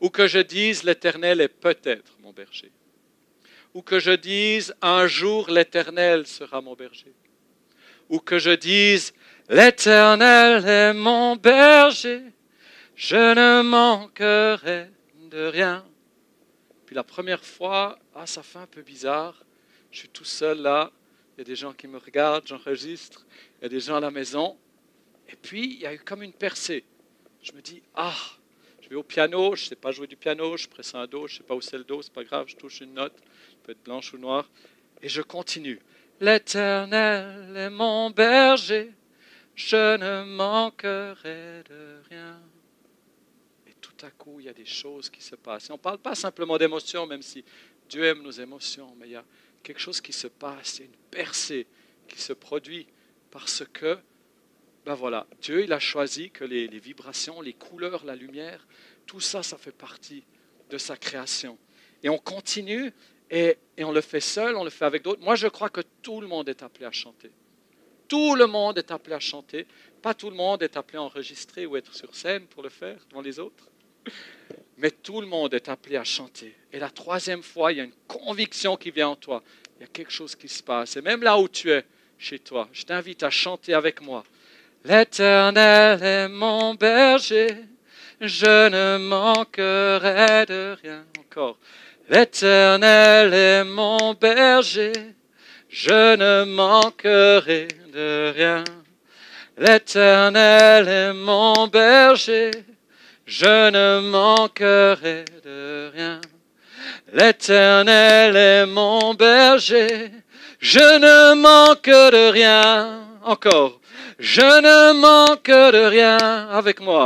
Ou 0.01 0.09
que 0.09 0.27
je 0.27 0.39
dise, 0.39 0.83
l'Éternel 0.83 1.41
est 1.41 1.47
peut-être 1.47 2.17
mon 2.21 2.31
berger. 2.31 2.71
Ou 3.73 3.81
que 3.81 3.99
je 3.99 4.11
dise, 4.11 4.73
un 4.81 5.07
jour 5.07 5.49
l'Éternel 5.49 6.27
sera 6.27 6.61
mon 6.61 6.75
berger. 6.75 7.13
Ou 8.09 8.19
que 8.19 8.39
je 8.39 8.51
dise, 8.51 9.13
l'Éternel 9.49 10.65
est 10.65 10.93
mon 10.93 11.35
berger, 11.35 12.23
je 12.95 13.15
ne 13.15 13.61
manquerai 13.61 14.89
de 15.29 15.45
rien. 15.47 15.85
Puis 16.85 16.95
la 16.95 17.03
première 17.03 17.43
fois, 17.43 17.99
ah, 18.15 18.25
ça 18.25 18.41
fait 18.41 18.59
un 18.59 18.67
peu 18.67 18.81
bizarre. 18.81 19.43
Je 19.91 19.99
suis 19.99 20.09
tout 20.09 20.25
seul 20.25 20.61
là. 20.61 20.91
Il 21.35 21.41
y 21.41 21.41
a 21.41 21.43
des 21.43 21.55
gens 21.55 21.73
qui 21.73 21.87
me 21.87 21.97
regardent, 21.97 22.47
j'enregistre. 22.47 23.27
Il 23.59 23.63
y 23.63 23.65
a 23.65 23.69
des 23.69 23.79
gens 23.79 23.97
à 23.97 23.99
la 23.99 24.09
maison. 24.09 24.57
Et 25.29 25.35
puis, 25.35 25.65
il 25.65 25.79
y 25.81 25.85
a 25.85 25.93
eu 25.93 25.99
comme 25.99 26.23
une 26.23 26.33
percée. 26.33 26.85
Je 27.43 27.51
me 27.51 27.61
dis, 27.61 27.83
ah, 27.93 28.15
je 28.87 28.91
vais 28.91 28.95
au 28.95 29.03
piano, 29.03 29.53
je 29.53 29.63
ne 29.63 29.67
sais 29.67 29.75
pas 29.75 29.91
jouer 29.91 30.07
du 30.07 30.15
piano, 30.15 30.55
je 30.55 30.65
presse 30.65 30.95
un 30.95 31.05
do, 31.07 31.27
je 31.27 31.33
ne 31.33 31.37
sais 31.39 31.43
pas 31.43 31.55
où 31.55 31.59
c'est 31.59 31.77
le 31.77 31.83
do, 31.83 32.01
c'est 32.01 32.13
pas 32.13 32.23
grave, 32.23 32.47
je 32.47 32.55
touche 32.55 32.79
une 32.79 32.93
note, 32.93 33.13
peut 33.63 33.73
être 33.73 33.83
blanche 33.83 34.13
ou 34.13 34.17
noire. 34.17 34.49
Et 35.01 35.09
je 35.09 35.21
continue. 35.21 35.81
L'Éternel 36.21 37.57
est 37.57 37.69
mon 37.69 38.11
berger, 38.11 38.93
je 39.55 39.97
ne 39.97 40.23
manquerai 40.23 41.63
de 41.69 41.99
rien. 42.09 42.39
Et 43.67 43.73
tout 43.81 44.05
à 44.05 44.09
coup, 44.09 44.39
il 44.39 44.45
y 44.45 44.49
a 44.49 44.53
des 44.53 44.65
choses 44.65 45.09
qui 45.09 45.21
se 45.21 45.35
passent. 45.35 45.69
on 45.69 45.73
ne 45.73 45.79
parle 45.79 45.97
pas 45.97 46.15
simplement 46.15 46.57
d'émotions, 46.57 47.05
même 47.05 47.21
si 47.21 47.43
Dieu 47.89 48.05
aime 48.05 48.21
nos 48.21 48.31
émotions, 48.31 48.95
mais 48.97 49.07
il 49.07 49.11
y 49.11 49.15
a 49.17 49.25
quelque 49.63 49.81
chose 49.81 49.99
qui 49.99 50.13
se 50.13 50.27
passe, 50.27 50.77
il 50.77 50.79
y 50.79 50.83
a 50.83 50.85
une 50.85 50.97
percée 51.11 51.67
qui 52.07 52.21
se 52.21 52.31
produit 52.31 52.87
parce 53.31 53.63
que, 53.73 53.97
ben 54.87 54.93
voilà, 54.93 55.27
Dieu, 55.41 55.65
il 55.65 55.73
a 55.73 55.79
choisi 55.79 56.31
que 56.31 56.45
les, 56.45 56.65
vibrations, 56.79 57.41
les 57.41 57.51
couleurs, 57.51 58.05
la 58.05 58.15
lumière, 58.15 58.65
tout 59.05 59.19
ça, 59.19 59.43
ça 59.43 59.57
fait 59.57 59.73
partie 59.73 60.23
de 60.69 60.77
sa 60.77 60.95
création. 60.95 61.57
Et 62.03 62.07
on 62.07 62.17
continue 62.17 62.93
et, 63.29 63.57
on 63.79 63.91
le 63.91 63.99
fait 63.99 64.21
seul, 64.21 64.55
on 64.55 64.63
le 64.63 64.69
fait 64.69 64.85
avec 64.85 65.03
d'autres. 65.03 65.21
Moi, 65.21 65.35
je 65.35 65.47
crois 65.47 65.69
que 65.69 65.81
tout 66.01 66.21
le 66.21 66.27
monde 66.27 66.47
est 66.47 66.63
appelé 66.63 66.85
à 66.85 66.93
chanter. 66.93 67.31
Tout 68.07 68.35
le 68.35 68.47
monde 68.47 68.77
est 68.77 68.89
appelé 68.89 69.13
à 69.13 69.19
chanter. 69.19 69.67
Pas 70.01 70.13
tout 70.13 70.29
le 70.29 70.37
monde 70.37 70.63
est 70.63 70.77
appelé 70.77 70.99
à 70.99 71.01
enregistrer 71.01 71.65
ou 71.65 71.75
être 71.75 71.93
sur 71.93 72.15
scène 72.15 72.47
pour 72.47 72.63
le 72.63 72.69
faire 72.69 73.05
devant 73.09 73.21
les 73.21 73.39
autres. 73.39 73.69
Mais 74.77 74.91
tout 74.91 75.19
le 75.19 75.27
monde 75.27 75.53
est 75.53 75.67
appelé 75.67 75.97
à 75.97 76.05
chanter. 76.05 76.55
Et 76.71 76.79
la 76.79 76.89
troisième 76.89 77.43
fois, 77.43 77.73
il 77.73 77.79
y 77.79 77.81
a 77.81 77.83
une 77.83 77.99
conviction 78.07 78.77
qui 78.77 78.91
vient 78.91 79.09
en 79.09 79.17
toi. 79.17 79.43
Il 79.75 79.81
y 79.81 79.83
a 79.83 79.87
quelque 79.87 80.13
chose 80.13 80.33
qui 80.33 80.47
se 80.47 80.63
passe. 80.63 80.95
Et 80.95 81.01
même 81.01 81.23
là 81.23 81.37
où 81.37 81.49
tu 81.49 81.71
es, 81.71 81.83
chez 82.17 82.39
toi, 82.39 82.69
je 82.71 82.83
t'invite 82.83 83.23
à 83.23 83.29
chanter 83.29 83.73
avec 83.73 84.01
moi. 84.01 84.23
L'Éternel 84.85 86.01
est 86.01 86.27
mon 86.27 86.75
berger, 86.75 87.55
je 88.21 88.69
ne 88.69 88.97
manquerai 88.97 90.45
de 90.45 90.75
rien. 90.81 91.03
Encore. 91.19 91.57
L'Éternel 92.09 93.33
est 93.33 93.63
mon 93.65 94.13
berger, 94.13 94.93
je 95.69 96.15
ne 96.15 96.45
manquerai 96.45 97.67
de 97.93 98.31
rien. 98.35 98.63
L'Éternel 99.57 100.87
est 100.87 101.13
mon 101.13 101.67
berger, 101.67 102.51
je 103.25 103.69
ne 103.69 103.99
manquerai 104.09 105.25
de 105.43 105.91
rien. 105.93 106.21
L'Éternel 107.11 108.35
est 108.35 108.65
mon 108.65 109.13
berger, 109.13 110.11
je 110.59 110.79
ne 110.79 111.33
manque 111.35 111.89
de 111.89 112.31
rien. 112.31 113.01
Encore, 113.23 113.81
je 114.19 114.41
ne 114.41 114.93
manque 114.99 115.47
de 115.47 115.85
rien 115.85 116.17
avec 116.49 116.79
moi. 116.79 117.05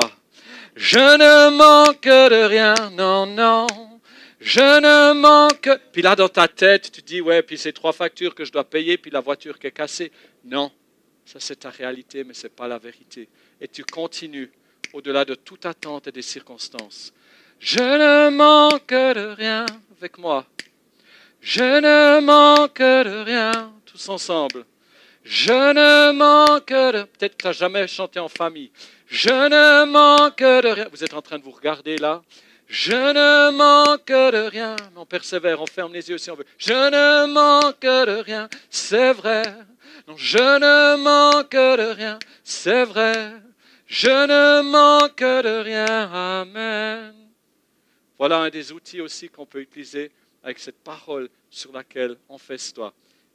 Je 0.75 0.97
ne 0.97 1.49
manque 1.49 2.03
de 2.03 2.43
rien, 2.45 2.73
non, 2.93 3.25
non. 3.25 3.67
Je 4.39 4.59
ne 4.59 5.13
manque. 5.13 5.69
Puis 5.91 6.01
là, 6.01 6.15
dans 6.15 6.29
ta 6.29 6.47
tête, 6.47 6.91
tu 6.91 7.01
dis, 7.01 7.21
ouais, 7.21 7.43
puis 7.43 7.57
c'est 7.57 7.73
trois 7.73 7.93
factures 7.93 8.33
que 8.33 8.45
je 8.45 8.51
dois 8.51 8.63
payer, 8.63 8.97
puis 8.97 9.11
la 9.11 9.19
voiture 9.19 9.59
qui 9.59 9.67
est 9.67 9.71
cassée. 9.71 10.11
Non, 10.45 10.71
ça 11.25 11.39
c'est 11.39 11.57
ta 11.57 11.69
réalité, 11.69 12.23
mais 12.23 12.33
ce 12.33 12.43
n'est 12.43 12.49
pas 12.49 12.67
la 12.67 12.79
vérité. 12.79 13.29
Et 13.59 13.67
tu 13.67 13.83
continues 13.83 14.51
au-delà 14.93 15.25
de 15.25 15.35
toute 15.35 15.65
attente 15.65 16.07
et 16.07 16.11
des 16.11 16.21
circonstances. 16.21 17.13
Je 17.59 17.79
ne 17.79 18.29
manque 18.29 18.89
de 18.89 19.35
rien 19.35 19.65
avec 19.99 20.17
moi. 20.17 20.47
Je 21.41 21.61
ne 21.61 22.21
manque 22.21 22.79
de 22.79 23.23
rien, 23.23 23.73
tous 23.85 24.09
ensemble. 24.09 24.65
Je 25.23 25.51
ne 25.51 26.11
manque 26.11 26.69
de... 26.69 27.03
Peut-être 27.03 27.37
que 27.37 27.41
tu 27.43 27.47
n'as 27.47 27.53
jamais 27.53 27.87
chanté 27.87 28.19
en 28.19 28.29
famille. 28.29 28.71
Je 29.07 29.29
ne 29.29 29.85
manque 29.85 30.39
de 30.39 30.67
rien. 30.69 30.87
Vous 30.91 31.03
êtes 31.03 31.13
en 31.13 31.21
train 31.21 31.37
de 31.37 31.43
vous 31.43 31.51
regarder 31.51 31.97
là. 31.97 32.23
Je 32.71 32.93
ne 32.93 33.51
manque 33.51 34.07
de 34.07 34.47
rien. 34.47 34.77
On 34.95 35.05
persévère, 35.05 35.61
on 35.61 35.65
ferme 35.65 35.91
les 35.91 36.09
yeux 36.09 36.17
si 36.17 36.31
on 36.31 36.35
veut. 36.35 36.45
Je 36.57 36.71
ne 36.71 37.27
manque 37.27 37.81
de 37.81 38.21
rien, 38.21 38.47
c'est 38.69 39.11
vrai. 39.11 39.43
Non, 40.07 40.15
je 40.15 40.37
ne 40.37 40.95
manque 40.95 41.51
de 41.51 41.93
rien, 41.93 42.17
c'est 42.45 42.85
vrai. 42.85 43.33
Je 43.87 44.07
ne 44.07 44.61
manque 44.61 45.19
de 45.19 45.61
rien. 45.63 46.09
Amen. 46.13 47.13
Voilà 48.17 48.37
un 48.37 48.49
des 48.49 48.71
outils 48.71 49.01
aussi 49.01 49.27
qu'on 49.27 49.45
peut 49.45 49.59
utiliser 49.59 50.09
avec 50.41 50.57
cette 50.57 50.81
parole 50.81 51.27
sur 51.49 51.73
laquelle 51.73 52.15
on 52.29 52.37
fait 52.37 52.57
toi. 52.73 52.93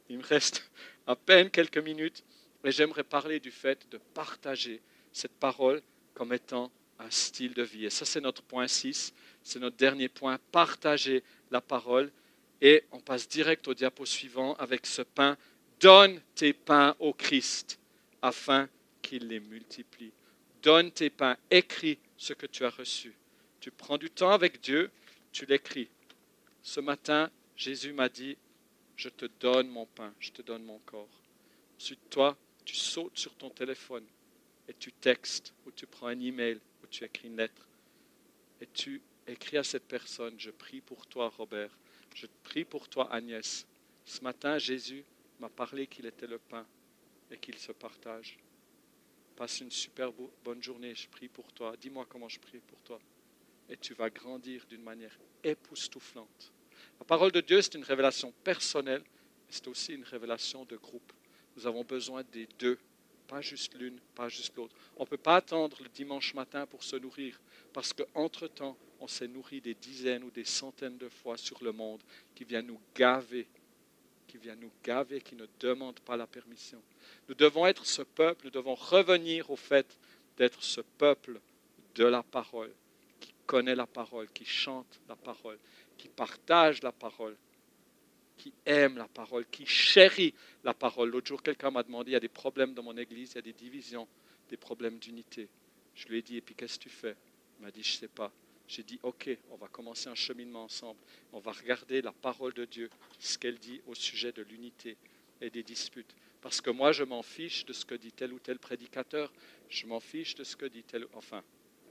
Il 0.09 0.17
me 0.17 0.23
reste 0.23 0.67
à 1.07 1.15
peine 1.15 1.49
quelques 1.49 1.77
minutes 1.77 2.23
et 2.63 2.71
j'aimerais 2.71 3.03
parler 3.03 3.39
du 3.39 3.49
fait 3.49 3.89
de 3.89 3.97
partager 4.13 4.81
cette 5.13 5.33
parole 5.33 5.81
comme 6.13 6.33
étant 6.33 6.71
un 6.99 7.09
style 7.09 7.53
de 7.53 7.63
vie. 7.63 7.85
Et 7.85 7.89
ça, 7.89 8.05
c'est 8.05 8.21
notre 8.21 8.41
point 8.41 8.67
6. 8.67 9.13
C'est 9.43 9.59
notre 9.59 9.77
dernier 9.77 10.09
point, 10.09 10.37
partager 10.51 11.23
la 11.51 11.61
parole. 11.61 12.11
Et 12.61 12.83
on 12.91 12.99
passe 12.99 13.27
direct 13.29 13.67
au 13.67 13.73
diapo 13.73 14.05
suivant 14.05 14.55
avec 14.55 14.85
ce 14.85 15.01
pain. 15.01 15.37
Donne 15.79 16.19
tes 16.35 16.53
pains 16.53 16.95
au 16.99 17.13
Christ 17.13 17.79
afin 18.21 18.67
qu'il 19.01 19.27
les 19.27 19.39
multiplie. 19.39 20.11
Donne 20.61 20.91
tes 20.91 21.09
pains, 21.09 21.37
écris 21.51 21.99
ce 22.17 22.33
que 22.33 22.47
tu 22.47 22.65
as 22.65 22.69
reçu. 22.69 23.13
Tu 23.59 23.71
prends 23.71 23.97
du 23.97 24.09
temps 24.09 24.31
avec 24.31 24.59
Dieu, 24.59 24.89
tu 25.31 25.45
l'écris. 25.45 25.87
Ce 26.63 26.79
matin, 26.79 27.29
Jésus 27.55 27.93
m'a 27.93 28.09
dit, 28.09 28.37
je 28.97 29.09
te 29.09 29.25
donne 29.39 29.69
mon 29.69 29.85
pain, 29.85 30.13
je 30.19 30.31
te 30.31 30.41
donne 30.41 30.63
mon 30.63 30.79
corps. 30.79 31.21
Ensuite, 31.77 32.09
toi, 32.09 32.35
tu 32.65 32.75
sautes 32.75 33.17
sur 33.17 33.35
ton 33.35 33.51
téléphone 33.51 34.05
et 34.67 34.73
tu 34.73 34.91
textes 34.91 35.53
ou 35.65 35.71
tu 35.71 35.85
prends 35.85 36.07
un 36.07 36.19
email 36.19 36.59
ou 36.83 36.87
tu 36.87 37.03
écris 37.03 37.27
une 37.27 37.37
lettre 37.37 37.67
et 38.59 38.67
tu 38.67 39.01
écris 39.27 39.57
à 39.57 39.63
cette 39.63 39.87
personne, 39.87 40.39
je 40.39 40.49
prie 40.49 40.81
pour 40.81 41.05
toi 41.05 41.29
Robert, 41.29 41.77
je 42.15 42.25
prie 42.43 42.65
pour 42.65 42.89
toi 42.89 43.13
Agnès. 43.13 43.67
Ce 44.03 44.21
matin, 44.21 44.57
Jésus 44.57 45.05
m'a 45.39 45.49
parlé 45.49 45.85
qu'il 45.85 46.07
était 46.07 46.27
le 46.27 46.39
pain 46.39 46.65
et 47.29 47.37
qu'il 47.37 47.57
se 47.57 47.71
partage. 47.71 48.39
Passe 49.35 49.59
une 49.59 49.69
super 49.69 50.11
bonne 50.43 50.63
journée, 50.63 50.95
je 50.95 51.07
prie 51.07 51.27
pour 51.27 51.53
toi. 51.53 51.75
Dis-moi 51.77 52.07
comment 52.09 52.29
je 52.29 52.39
prie 52.39 52.59
pour 52.59 52.81
toi. 52.81 52.99
Et 53.69 53.77
tu 53.77 53.93
vas 53.93 54.09
grandir 54.09 54.65
d'une 54.65 54.81
manière 54.81 55.15
époustouflante. 55.43 56.51
La 56.99 57.05
parole 57.05 57.31
de 57.31 57.41
Dieu, 57.41 57.61
c'est 57.61 57.75
une 57.75 57.83
révélation 57.83 58.33
personnelle, 58.43 59.01
mais 59.01 59.51
c'est 59.51 59.67
aussi 59.67 59.93
une 59.93 60.03
révélation 60.03 60.65
de 60.65 60.75
groupe. 60.75 61.13
Nous 61.55 61.65
avons 61.65 61.83
besoin 61.83 62.23
des 62.31 62.47
deux, 62.59 62.77
pas 63.27 63.41
juste 63.41 63.73
l'une, 63.75 63.99
pas 64.15 64.29
juste 64.29 64.55
l'autre. 64.55 64.75
On 64.95 65.03
ne 65.03 65.07
peut 65.07 65.17
pas 65.17 65.37
attendre 65.37 65.77
le 65.81 65.89
dimanche 65.89 66.33
matin 66.33 66.65
pour 66.65 66.83
se 66.83 66.95
nourrir, 66.95 67.39
parce 67.73 67.93
qu'entre-temps, 67.93 68.77
on 68.99 69.07
s'est 69.07 69.27
nourri 69.27 69.61
des 69.61 69.75
dizaines 69.75 70.23
ou 70.23 70.31
des 70.31 70.45
centaines 70.45 70.97
de 70.97 71.09
fois 71.09 71.37
sur 71.37 71.63
le 71.63 71.71
monde 71.71 72.01
qui 72.35 72.43
vient 72.43 72.61
nous 72.61 72.79
gaver, 72.95 73.47
qui 74.27 74.37
vient 74.37 74.55
nous 74.55 74.71
gaver, 74.83 75.21
qui 75.21 75.35
ne 75.35 75.45
demande 75.59 75.99
pas 76.01 76.17
la 76.17 76.27
permission. 76.27 76.81
Nous 77.29 77.35
devons 77.35 77.65
être 77.65 77.85
ce 77.85 78.01
peuple, 78.01 78.45
nous 78.45 78.51
devons 78.51 78.75
revenir 78.75 79.49
au 79.49 79.55
fait 79.55 79.97
d'être 80.37 80.63
ce 80.63 80.81
peuple 80.81 81.39
de 81.95 82.05
la 82.05 82.23
parole, 82.23 82.71
qui 83.19 83.33
connaît 83.45 83.75
la 83.75 83.87
parole, 83.87 84.27
qui 84.31 84.45
chante 84.45 84.99
la 85.07 85.15
parole, 85.15 85.57
qui 85.97 86.07
partage 86.07 86.81
la 86.83 86.91
parole, 86.91 87.35
qui 88.37 88.53
aime 88.65 88.97
la 88.97 89.07
parole, 89.07 89.45
qui 89.49 89.65
chérit 89.65 90.33
la 90.63 90.73
parole. 90.73 91.09
L'autre 91.09 91.27
jour, 91.27 91.41
quelqu'un 91.41 91.71
m'a 91.71 91.83
demandé, 91.83 92.11
il 92.11 92.13
y 92.13 92.17
a 92.17 92.19
des 92.19 92.27
problèmes 92.27 92.73
dans 92.73 92.83
mon 92.83 92.95
église, 92.97 93.31
il 93.31 93.35
y 93.35 93.39
a 93.39 93.41
des 93.41 93.53
divisions, 93.53 94.07
des 94.49 94.57
problèmes 94.57 94.99
d'unité. 94.99 95.49
Je 95.95 96.07
lui 96.07 96.19
ai 96.19 96.21
dit, 96.21 96.37
et 96.37 96.41
puis 96.41 96.55
qu'est-ce 96.55 96.77
que 96.77 96.83
tu 96.83 96.89
fais? 96.89 97.15
Il 97.59 97.65
m'a 97.65 97.71
dit, 97.71 97.83
je 97.83 97.93
ne 97.93 97.97
sais 97.97 98.07
pas. 98.07 98.31
J'ai 98.67 98.83
dit, 98.83 98.99
OK, 99.03 99.29
on 99.49 99.55
va 99.55 99.67
commencer 99.67 100.09
un 100.09 100.15
cheminement 100.15 100.65
ensemble. 100.65 100.99
On 101.33 101.39
va 101.39 101.51
regarder 101.51 102.01
la 102.01 102.11
parole 102.11 102.53
de 102.53 102.65
Dieu, 102.65 102.89
ce 103.17 103.37
qu'elle 103.37 103.57
dit 103.57 103.81
au 103.87 103.95
sujet 103.95 104.31
de 104.31 104.43
l'unité 104.43 104.97
et 105.41 105.49
des 105.49 105.63
disputes. 105.63 106.15
Parce 106.41 106.61
que 106.61 106.69
moi, 106.69 106.91
je 106.91 107.03
m'en 107.03 107.23
fiche 107.23 107.65
de 107.65 107.73
ce 107.73 107.85
que 107.85 107.95
dit 107.95 108.11
tel 108.11 108.33
ou 108.33 108.39
tel 108.39 108.59
prédicateur. 108.59 109.33
Je 109.69 109.87
m'en 109.87 109.99
fiche 109.99 110.35
de 110.35 110.43
ce 110.43 110.55
que 110.55 110.65
dit 110.65 110.83
tel... 110.83 111.07
Enfin, 111.13 111.43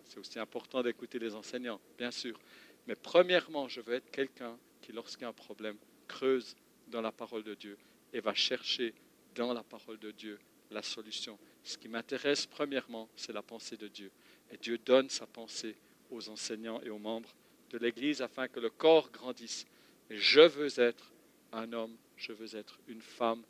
c'est 0.04 0.18
aussi 0.18 0.38
important 0.38 0.82
d'écouter 0.82 1.18
les 1.18 1.34
enseignants, 1.34 1.80
bien 1.98 2.10
sûr. 2.10 2.38
Mais 2.86 2.94
premièrement, 2.94 3.68
je 3.68 3.80
veux 3.80 3.94
être 3.94 4.10
quelqu'un 4.10 4.56
qui, 4.80 4.92
lorsqu'il 4.92 5.22
y 5.22 5.24
a 5.24 5.28
un 5.28 5.32
problème, 5.32 5.76
creuse 6.06 6.56
dans 6.88 7.00
la 7.00 7.12
parole 7.12 7.42
de 7.42 7.54
Dieu 7.54 7.76
et 8.12 8.20
va 8.20 8.34
chercher 8.34 8.94
dans 9.34 9.52
la 9.52 9.62
parole 9.62 9.98
de 9.98 10.10
Dieu 10.10 10.38
la 10.70 10.82
solution. 10.82 11.38
Ce 11.64 11.76
qui 11.76 11.88
m'intéresse 11.88 12.46
premièrement, 12.46 13.08
c'est 13.16 13.32
la 13.32 13.42
pensée 13.42 13.76
de 13.76 13.88
Dieu. 13.88 14.10
Et 14.50 14.56
Dieu 14.56 14.78
donne 14.78 15.10
sa 15.10 15.26
pensée 15.26 15.76
aux 16.10 16.28
enseignants 16.28 16.80
et 16.82 16.90
aux 16.90 16.98
membres 16.98 17.34
de 17.70 17.78
l'Église 17.78 18.22
afin 18.22 18.48
que 18.48 18.60
le 18.60 18.70
corps 18.70 19.10
grandisse. 19.10 19.66
Et 20.10 20.16
je 20.16 20.40
veux 20.40 20.80
être 20.80 21.12
un 21.52 21.72
homme, 21.72 21.96
je 22.16 22.32
veux 22.32 22.56
être 22.56 22.78
une 22.86 23.02
femme 23.02 23.42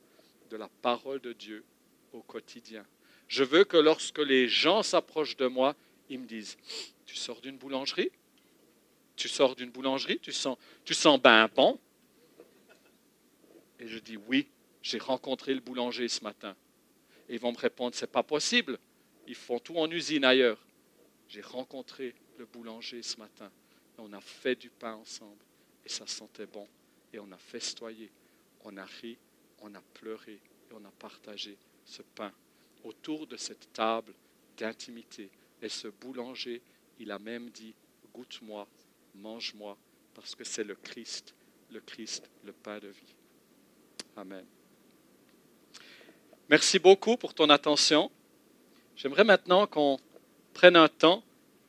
de 0.51 0.57
la 0.57 0.69
parole 0.81 1.21
de 1.21 1.33
Dieu 1.33 1.65
au 2.13 2.23
quotidien. 2.23 2.87
Je 3.29 3.45
veux 3.45 3.65
que 3.65 3.77
lorsque 3.77 4.19
les 4.19 4.49
gens 4.49 4.83
s'approchent 4.83 5.37
de 5.37 5.47
moi, 5.47 5.75
ils 6.09 6.21
me 6.21 6.27
disent, 6.27 6.57
tu 7.05 7.17
sors 7.17 7.41
d'une 7.41 7.59
boulangerie? 7.59 8.11
Tu 9.17 9.29
sors 9.29 9.57
d'une 9.57 9.71
boulangerie 9.71 10.19
Tu 10.21 10.33
sens, 10.33 10.57
tu 10.85 10.95
sens 10.95 11.21
ben 11.21 11.49
bon 11.55 11.81
Et 13.81 13.89
je 13.89 13.99
dis 13.99 14.17
oui, 14.17 14.49
j'ai 14.83 14.99
rencontré 14.99 15.55
le 15.55 15.61
boulanger 15.61 16.09
ce 16.09 16.23
matin. 16.23 16.55
Et 17.29 17.35
ils 17.35 17.41
vont 17.41 17.53
me 17.53 17.59
répondre, 17.59 17.95
c'est 17.95 18.07
pas 18.07 18.23
possible. 18.23 18.79
Ils 19.27 19.35
font 19.35 19.59
tout 19.59 19.77
en 19.77 19.91
usine 19.91 20.25
ailleurs. 20.25 20.65
J'ai 21.29 21.41
rencontré 21.41 22.15
le 22.39 22.47
boulanger 22.47 23.03
ce 23.03 23.17
matin. 23.17 23.51
On 23.99 24.13
a 24.13 24.21
fait 24.21 24.55
du 24.55 24.71
pain 24.71 24.95
ensemble. 24.95 25.45
Et 25.85 25.89
ça 25.89 26.07
sentait 26.07 26.47
bon. 26.47 26.69
Et 27.13 27.19
on 27.19 27.31
a 27.33 27.39
festoyé. 27.39 28.11
On 28.65 28.77
a 28.77 28.85
ri. 28.85 29.19
On 29.63 29.75
a 29.75 29.81
pleuré. 29.81 30.35
Et 30.71 30.75
on 30.75 30.85
a 30.85 30.91
partagé 30.91 31.57
ce 31.85 32.03
pain 32.03 32.33
autour 32.85 33.27
de 33.27 33.37
cette 33.37 33.73
table 33.73 34.15
d'intimité. 34.57 35.31
Et 35.61 35.69
ce 35.69 35.89
boulanger, 35.89 36.63
il 36.99 37.11
a 37.11 37.19
même 37.19 37.51
dit, 37.51 37.75
goûte-moi, 38.13 38.69
mange-moi, 39.21 39.77
parce 40.15 40.35
que 40.35 40.45
c'est 40.45 40.65
le 40.65 40.75
Christ, 40.75 41.35
le 41.71 41.81
Christ, 41.81 42.31
le 42.45 42.53
pain 42.53 42.79
de 42.79 42.89
vie. 42.89 43.15
Amen. 44.17 44.45
Merci 46.49 46.79
beaucoup 46.79 47.17
pour 47.17 47.35
ton 47.35 47.51
attention. 47.51 48.11
J'aimerais 48.95 49.25
maintenant 49.25 49.67
qu'on 49.67 49.99
prenne 50.55 50.77
un 50.77 50.89
temps 50.89 51.23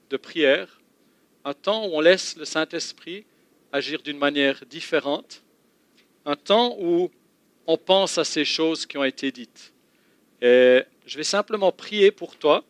de 0.09 0.17
prière, 0.17 0.81
un 1.43 1.53
temps 1.53 1.87
où 1.87 1.95
on 1.95 1.99
laisse 1.99 2.37
le 2.37 2.45
Saint-Esprit 2.45 3.25
agir 3.71 4.01
d'une 4.01 4.17
manière 4.17 4.65
différente, 4.65 5.43
un 6.25 6.35
temps 6.35 6.77
où 6.79 7.11
on 7.65 7.77
pense 7.77 8.17
à 8.17 8.23
ces 8.23 8.45
choses 8.45 8.85
qui 8.85 8.97
ont 8.97 9.03
été 9.03 9.31
dites. 9.31 9.73
Et 10.41 10.83
je 11.05 11.17
vais 11.17 11.23
simplement 11.23 11.71
prier 11.71 12.11
pour 12.11 12.37
toi. 12.37 12.63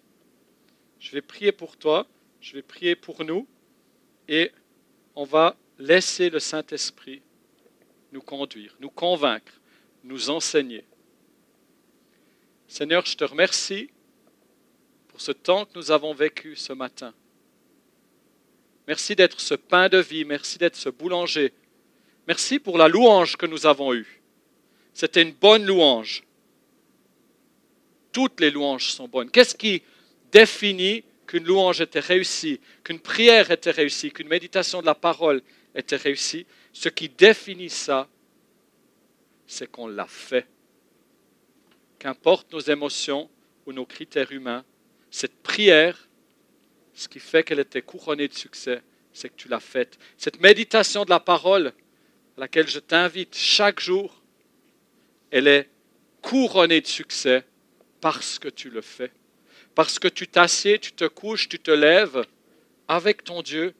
Je 1.00 1.12
vais 1.12 1.22
prier 1.22 1.52
pour 1.52 1.78
toi. 1.78 2.08
Je 2.40 2.54
vais 2.54 2.62
prier 2.62 2.96
pour 2.96 3.24
nous. 3.24 3.48
Et 4.28 4.52
on 5.18 5.24
va 5.24 5.58
laisser 5.80 6.30
le 6.30 6.40
Saint-Esprit 6.40 7.24
nous 8.12 8.22
conduire, 8.22 8.78
nous 8.80 8.92
convaincre, 8.92 9.52
nous 10.04 10.30
enseigner. 10.30 10.86
Seigneur, 12.68 13.04
je 13.04 13.18
te 13.18 13.24
remercie 13.24 13.90
pour 15.08 15.20
ce 15.20 15.32
temps 15.32 15.66
que 15.66 15.72
nous 15.74 15.90
avons 15.90 16.14
vécu 16.14 16.56
ce 16.56 16.72
matin. 16.72 17.16
Merci 18.88 19.16
d'être 19.16 19.40
ce 19.40 19.56
pain 19.56 19.90
de 19.90 19.98
vie, 19.98 20.24
merci 20.24 20.60
d'être 20.60 20.76
ce 20.76 20.90
boulanger. 20.90 21.52
Merci 22.28 22.60
pour 22.60 22.78
la 22.78 22.88
louange 22.88 23.38
que 23.38 23.48
nous 23.48 23.66
avons 23.66 23.96
eue. 23.96 24.22
C'était 24.94 25.24
une 25.24 25.34
bonne 25.34 25.66
louange. 25.66 26.24
Toutes 28.12 28.40
les 28.40 28.52
louanges 28.52 28.92
sont 28.92 29.08
bonnes. 29.08 29.32
Qu'est-ce 29.32 29.56
qui 29.56 29.82
définit 30.32 31.04
qu'une 31.28 31.44
louange 31.44 31.82
était 31.82 32.00
réussie, 32.00 32.60
qu'une 32.84 33.00
prière 33.00 33.52
était 33.52 33.72
réussie, 33.72 34.12
qu'une 34.12 34.30
méditation 34.30 34.82
de 34.82 34.86
la 34.86 34.96
parole 34.96 35.42
était 35.76 35.98
réussie 35.98 36.48
Ce 36.74 36.90
qui 36.90 37.10
définit 37.10 37.70
ça, 37.70 38.08
c'est 39.46 39.70
qu'on 39.70 39.88
l'a 39.88 40.08
fait. 40.08 40.48
Qu'importe 42.00 42.52
nos 42.54 42.60
émotions 42.60 43.30
ou 43.66 43.74
nos 43.74 43.86
critères 43.86 44.32
humains, 44.32 44.64
cette 45.12 45.36
prière, 45.42 46.08
ce 46.94 47.08
qui 47.08 47.20
fait 47.20 47.44
qu'elle 47.44 47.60
était 47.60 47.82
couronnée 47.82 48.28
de 48.28 48.34
succès, 48.34 48.82
c'est 49.12 49.30
que 49.30 49.36
tu 49.36 49.48
l'as 49.48 49.60
faite. 49.60 49.98
Cette 50.18 50.40
méditation 50.40 51.06
de 51.06 51.10
la 51.10 51.20
parole 51.20 51.68
à 52.38 52.42
laquelle 52.42 52.68
je 52.68 52.80
t'invite 52.80 53.36
chaque 53.36 53.80
jour, 53.80 54.22
elle 55.32 55.48
est 55.48 55.70
couronnée 56.22 56.82
de 56.82 56.88
succès 56.88 57.44
parce 58.00 58.40
que 58.40 58.48
tu 58.48 58.70
le 58.70 58.82
fais. 58.82 59.12
Parce 59.78 60.00
que 60.00 60.08
tu 60.08 60.28
t'assieds, 60.28 60.80
tu 60.80 60.92
te 60.92 61.06
couches, 61.06 61.48
tu 61.48 61.60
te 61.60 61.70
lèves 61.70 62.26
avec 62.88 63.24
ton 63.24 63.44
Dieu 63.44 63.76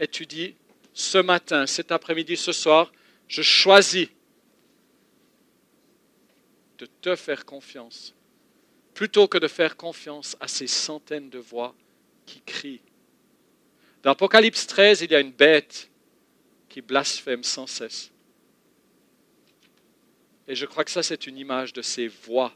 et 0.00 0.08
tu 0.08 0.24
dis, 0.24 0.54
ce 0.94 1.18
matin, 1.18 1.66
cet 1.66 1.92
après-midi, 1.92 2.38
ce 2.38 2.52
soir, 2.52 2.90
je 3.28 3.42
choisis 3.42 4.08
de 6.78 6.86
te 7.02 7.14
faire 7.16 7.44
confiance 7.44 8.14
plutôt 8.94 9.28
que 9.28 9.36
de 9.36 9.46
faire 9.46 9.76
confiance 9.76 10.38
à 10.40 10.48
ces 10.48 10.66
centaines 10.66 11.28
de 11.28 11.38
voix 11.38 11.74
qui 12.24 12.40
crient. 12.40 12.80
Dans 14.04 14.12
Apocalypse 14.12 14.66
13, 14.66 15.02
il 15.02 15.10
y 15.10 15.14
a 15.14 15.20
une 15.20 15.32
bête 15.32 15.90
qui 16.70 16.80
blasphème 16.80 17.44
sans 17.44 17.66
cesse. 17.66 18.10
Et 20.48 20.54
je 20.54 20.64
crois 20.64 20.86
que 20.86 20.90
ça, 20.90 21.02
c'est 21.02 21.26
une 21.26 21.36
image 21.36 21.74
de 21.74 21.82
ces 21.82 22.08
voix 22.08 22.54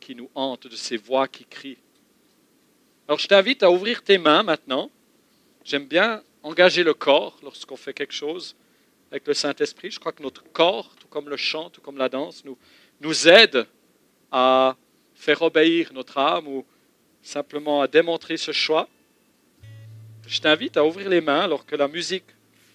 qui 0.00 0.14
nous 0.14 0.28
hantent, 0.34 0.66
de 0.66 0.76
ces 0.76 0.98
voix 0.98 1.28
qui 1.28 1.46
crient. 1.46 1.78
Alors 3.06 3.18
je 3.18 3.28
t'invite 3.28 3.62
à 3.62 3.70
ouvrir 3.70 4.02
tes 4.02 4.16
mains 4.16 4.42
maintenant. 4.42 4.90
J'aime 5.62 5.86
bien 5.86 6.22
engager 6.42 6.82
le 6.82 6.94
corps 6.94 7.38
lorsqu'on 7.42 7.76
fait 7.76 7.92
quelque 7.92 8.14
chose 8.14 8.56
avec 9.10 9.26
le 9.26 9.34
Saint-Esprit. 9.34 9.90
Je 9.90 10.00
crois 10.00 10.12
que 10.12 10.22
notre 10.22 10.42
corps, 10.52 10.94
tout 10.98 11.08
comme 11.08 11.28
le 11.28 11.36
chant, 11.36 11.68
tout 11.68 11.82
comme 11.82 11.98
la 11.98 12.08
danse, 12.08 12.44
nous, 13.00 13.28
aide 13.28 13.66
à 14.32 14.76
faire 15.14 15.42
obéir 15.42 15.92
notre 15.92 16.16
âme 16.16 16.48
ou 16.48 16.64
simplement 17.22 17.82
à 17.82 17.88
démontrer 17.88 18.38
ce 18.38 18.52
choix. 18.52 18.88
Je 20.26 20.40
t'invite 20.40 20.78
à 20.78 20.84
ouvrir 20.84 21.10
les 21.10 21.20
mains 21.20 21.42
alors 21.42 21.66
que 21.66 21.76
la 21.76 21.88
musique 21.88 22.24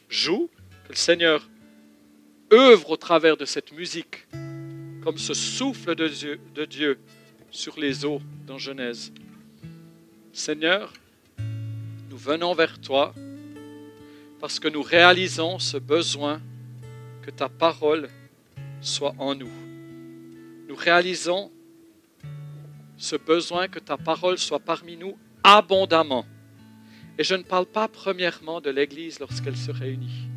joue, 0.10 0.50
que 0.86 0.90
le 0.90 0.96
Seigneur 0.96 1.50
œuvre 2.54 2.92
au 2.92 2.98
travers 2.98 3.36
de 3.36 3.46
cette 3.46 3.72
musique, 3.72 4.28
comme 5.04 5.18
ce 5.18 5.34
souffle 5.34 5.96
de 5.96 6.66
Dieu 6.66 7.00
sur 7.50 7.80
les 7.80 8.06
eaux 8.06 8.22
dans 8.46 8.60
Genèse. 8.60 9.12
Seigneur, 10.32 10.94
nous 12.10 12.18
venons 12.18 12.54
vers 12.54 12.80
toi 12.80 13.14
parce 14.40 14.60
que 14.60 14.68
nous 14.68 14.84
réalisons 14.84 15.60
ce 15.60 15.78
besoin 15.78 16.40
que 17.24 17.32
ta 17.32 17.50
parole 17.50 18.10
soit 18.80 19.16
en 19.18 19.36
nous. 19.36 19.52
Nous 20.68 20.76
réalisons 20.76 21.52
ce 22.98 23.16
besoin 23.16 23.68
que 23.68 23.80
ta 23.80 23.98
parole 23.98 24.38
soit 24.38 24.60
parmi 24.60 24.98
nous 24.98 25.18
abondamment. 25.44 26.26
Et 27.18 27.24
je 27.24 27.36
ne 27.36 27.44
parle 27.44 27.66
pas 27.66 27.88
premièrement 27.88 28.62
de 28.62 28.70
l'Église 28.70 29.20
lorsqu'elle 29.20 29.58
se 29.58 29.72
réunit. 29.72 30.28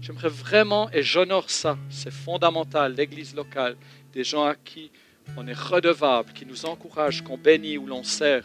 J'aimerais 0.00 0.28
vraiment, 0.28 0.90
et 0.92 1.02
j'honore 1.02 1.48
ça, 1.48 1.78
c'est 1.88 2.12
fondamental, 2.12 2.94
l'Église 2.94 3.34
locale, 3.34 3.76
des 4.12 4.22
gens 4.22 4.44
à 4.44 4.54
qui 4.54 4.90
on 5.36 5.46
est 5.46 5.58
redevable, 5.58 6.32
qui 6.32 6.44
nous 6.44 6.66
encouragent, 6.66 7.22
qu'on 7.22 7.38
bénit 7.38 7.78
ou 7.78 7.86
l'on 7.86 8.02
sert. 8.02 8.44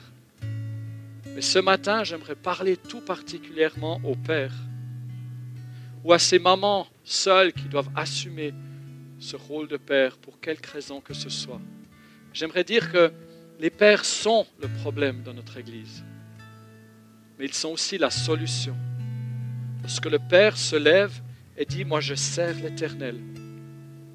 Mais 1.37 1.43
ce 1.43 1.59
matin, 1.59 2.03
j'aimerais 2.03 2.33
parler 2.33 2.77
tout 2.77 3.01
particulièrement 3.01 4.01
aux 4.03 4.15
pères 4.15 4.55
ou 6.03 6.11
à 6.11 6.17
ces 6.17 6.39
mamans 6.39 6.87
seules 7.03 7.53
qui 7.53 7.65
doivent 7.65 7.91
assumer 7.95 8.55
ce 9.19 9.35
rôle 9.35 9.67
de 9.67 9.77
père 9.77 10.17
pour 10.17 10.39
quelque 10.39 10.71
raison 10.71 10.99
que 10.99 11.13
ce 11.13 11.29
soit. 11.29 11.61
J'aimerais 12.33 12.63
dire 12.63 12.91
que 12.91 13.13
les 13.59 13.69
pères 13.69 14.03
sont 14.03 14.47
le 14.59 14.67
problème 14.81 15.21
dans 15.21 15.35
notre 15.35 15.57
Église, 15.57 16.03
mais 17.37 17.45
ils 17.45 17.53
sont 17.53 17.69
aussi 17.69 17.99
la 17.99 18.09
solution. 18.09 18.75
Lorsque 19.83 20.07
le 20.07 20.17
père 20.17 20.57
se 20.57 20.75
lève 20.75 21.21
et 21.55 21.65
dit, 21.65 21.85
moi 21.85 22.01
je 22.01 22.15
sers 22.15 22.55
l'Éternel, 22.55 23.19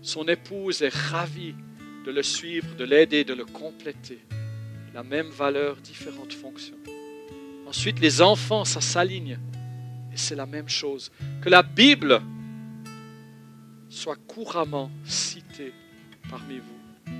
son 0.00 0.26
épouse 0.26 0.82
est 0.82 0.92
ravie 0.92 1.54
de 2.04 2.10
le 2.10 2.24
suivre, 2.24 2.74
de 2.74 2.82
l'aider, 2.82 3.22
de 3.22 3.34
le 3.34 3.44
compléter. 3.44 4.18
La 4.92 5.04
même 5.04 5.28
valeur, 5.28 5.76
différentes 5.76 6.32
fonctions. 6.32 6.74
Ensuite, 7.72 8.00
les 8.00 8.20
enfants, 8.20 8.66
ça 8.66 8.82
s'aligne. 8.82 9.38
Et 10.12 10.16
c'est 10.16 10.34
la 10.34 10.44
même 10.44 10.68
chose. 10.68 11.10
Que 11.40 11.48
la 11.48 11.62
Bible 11.62 12.20
soit 13.88 14.18
couramment 14.26 14.90
citée 15.06 15.72
parmi 16.28 16.58
vous, 16.58 17.12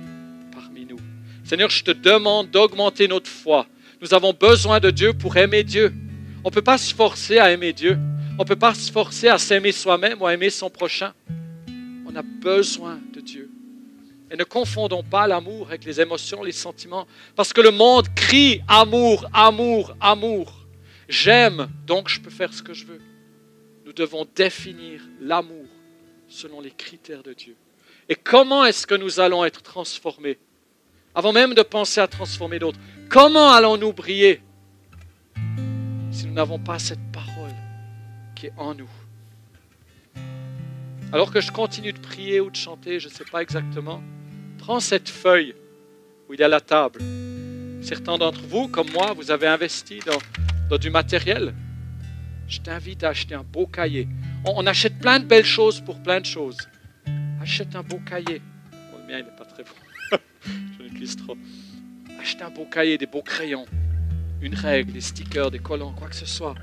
parmi 0.51 0.85
nous. 0.85 0.99
Seigneur, 1.43 1.71
je 1.71 1.83
te 1.83 1.89
demande 1.89 2.51
d'augmenter 2.51 3.07
notre 3.07 3.31
foi. 3.31 3.65
Nous 3.99 4.13
avons 4.13 4.31
besoin 4.31 4.79
de 4.79 4.91
Dieu 4.91 5.13
pour 5.13 5.35
aimer 5.37 5.63
Dieu. 5.63 5.91
On 6.43 6.49
ne 6.49 6.53
peut 6.53 6.61
pas 6.61 6.77
se 6.77 6.93
forcer 6.93 7.39
à 7.39 7.51
aimer 7.51 7.73
Dieu. 7.73 7.97
On 8.37 8.43
ne 8.43 8.47
peut 8.47 8.55
pas 8.55 8.75
se 8.75 8.91
forcer 8.91 9.29
à 9.29 9.39
s'aimer 9.39 9.71
soi-même 9.71 10.21
ou 10.21 10.27
à 10.27 10.35
aimer 10.35 10.51
son 10.51 10.69
prochain. 10.69 11.13
On 12.05 12.15
a 12.15 12.21
besoin 12.21 12.99
de 13.11 13.21
Dieu. 13.21 13.49
Et 14.33 14.35
ne 14.35 14.43
confondons 14.43 15.03
pas 15.03 15.27
l'amour 15.27 15.67
avec 15.67 15.85
les 15.85 16.01
émotions, 16.01 16.41
les 16.41 16.51
sentiments. 16.51 17.05
Parce 17.35 17.53
que 17.53 17.61
le 17.61 17.69
monde 17.69 18.07
crie 18.15 18.63
amour, 18.67 19.27
amour, 19.31 19.95
amour. 20.01 20.65
J'aime, 21.07 21.69
donc 21.85 22.09
je 22.09 22.19
peux 22.19 22.31
faire 22.31 22.51
ce 22.51 22.63
que 22.63 22.73
je 22.73 22.87
veux. 22.87 22.99
Nous 23.85 23.93
devons 23.93 24.25
définir 24.35 25.01
l'amour 25.21 25.67
selon 26.27 26.61
les 26.61 26.71
critères 26.71 27.21
de 27.21 27.33
Dieu. 27.33 27.55
Et 28.09 28.15
comment 28.15 28.65
est-ce 28.65 28.87
que 28.87 28.95
nous 28.95 29.19
allons 29.19 29.45
être 29.45 29.61
transformés? 29.61 30.39
Avant 31.13 31.31
même 31.31 31.53
de 31.53 31.61
penser 31.61 32.01
à 32.01 32.07
transformer 32.07 32.57
d'autres, 32.57 32.79
comment 33.09 33.51
allons-nous 33.51 33.93
briller 33.93 34.41
si 36.09 36.25
nous 36.25 36.33
n'avons 36.33 36.57
pas 36.57 36.79
cette 36.79 37.11
parole 37.11 37.53
qui 38.35 38.47
est 38.47 38.53
en 38.57 38.73
nous? 38.73 38.89
Alors 41.11 41.31
que 41.31 41.39
je 41.39 41.51
continue 41.51 41.93
de 41.93 41.99
prier 41.99 42.39
ou 42.39 42.49
de 42.49 42.55
chanter, 42.55 42.99
je 42.99 43.09
ne 43.09 43.13
sais 43.13 43.25
pas 43.25 43.43
exactement, 43.43 44.01
Prends 44.65 44.79
cette 44.79 45.09
feuille 45.09 45.53
où 46.29 46.33
il 46.33 46.39
y 46.39 46.43
a 46.43 46.47
la 46.47 46.61
table. 46.61 47.01
Certains 47.81 48.17
d'entre 48.17 48.39
vous, 48.43 48.69
comme 48.69 48.89
moi, 48.91 49.11
vous 49.11 49.29
avez 49.29 49.45
investi 49.45 49.99
dans, 50.69 50.77
du 50.77 50.89
matériel. 50.89 51.53
Je 52.47 52.61
t'invite 52.61 53.03
à 53.03 53.09
acheter 53.09 53.35
un 53.35 53.43
beau 53.43 53.67
cahier. 53.67 54.07
On, 54.45 54.65
achète 54.65 54.97
plein 54.99 55.19
de 55.19 55.25
belles 55.25 55.43
choses 55.43 55.81
pour 55.81 56.01
plein 56.01 56.21
de 56.21 56.25
choses. 56.25 56.57
Achète 57.41 57.75
un 57.75 57.83
beau 57.83 57.99
cahier. 58.09 58.41
Bon, 58.71 58.99
le 58.99 59.11
mien, 59.11 59.19
il 59.19 59.25
n'est 59.25 59.35
pas 59.37 59.43
très 59.43 59.63
beau. 59.63 60.17
Je 60.45 60.83
l'utilise 60.83 61.17
trop. 61.17 61.35
Achète 62.21 62.41
un 62.41 62.49
beau 62.49 62.63
cahier, 62.63 62.97
des 62.97 63.05
beaux 63.05 63.21
crayons, 63.21 63.65
une 64.41 64.55
règle, 64.55 64.93
des 64.93 65.01
stickers, 65.01 65.51
des 65.51 65.59
collants, 65.59 65.91
quoi 65.91 66.07
que 66.07 66.15
ce 66.15 66.25
soit. 66.25 66.55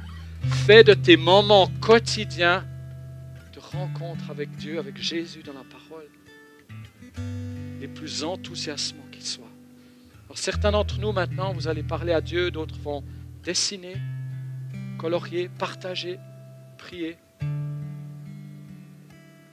Fais 0.64 0.84
de 0.84 0.94
tes 0.94 1.18
moments 1.18 1.70
quotidiens 1.82 2.64
de 3.52 3.60
rencontre 3.60 4.30
avec 4.30 4.56
Dieu, 4.56 4.78
avec 4.78 4.96
Jésus 4.96 5.42
dans 5.42 5.52
la 5.52 5.64
parole, 5.70 5.79
les 7.80 7.88
plus 7.88 8.22
enthousiasmants 8.24 9.06
qu'ils 9.10 9.24
soient. 9.24 9.44
Alors 10.26 10.38
certains 10.38 10.70
d'entre 10.70 11.00
nous 11.00 11.12
maintenant, 11.12 11.52
vous 11.52 11.66
allez 11.66 11.82
parler 11.82 12.12
à 12.12 12.20
Dieu, 12.20 12.50
d'autres 12.50 12.78
vont 12.78 13.02
dessiner, 13.42 13.96
colorier, 14.98 15.48
partager, 15.48 16.18
prier. 16.78 17.16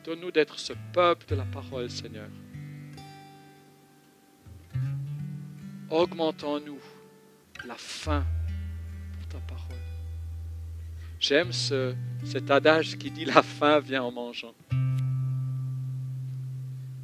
Donne-nous 0.05 0.31
d'être 0.31 0.59
ce 0.59 0.73
peuple 0.93 1.25
de 1.27 1.35
la 1.35 1.45
parole, 1.45 1.89
Seigneur. 1.89 2.29
Augmentons-nous 5.89 6.79
la 7.65 7.75
faim 7.75 8.25
pour 9.13 9.27
ta 9.27 9.39
parole. 9.39 9.77
J'aime 11.19 11.51
ce, 11.51 11.95
cet 12.23 12.51
adage 12.51 12.97
qui 12.97 13.09
dit 13.09 13.25
la 13.25 13.41
faim 13.41 13.79
vient 13.79 14.03
en 14.03 14.11
mangeant. 14.11 14.53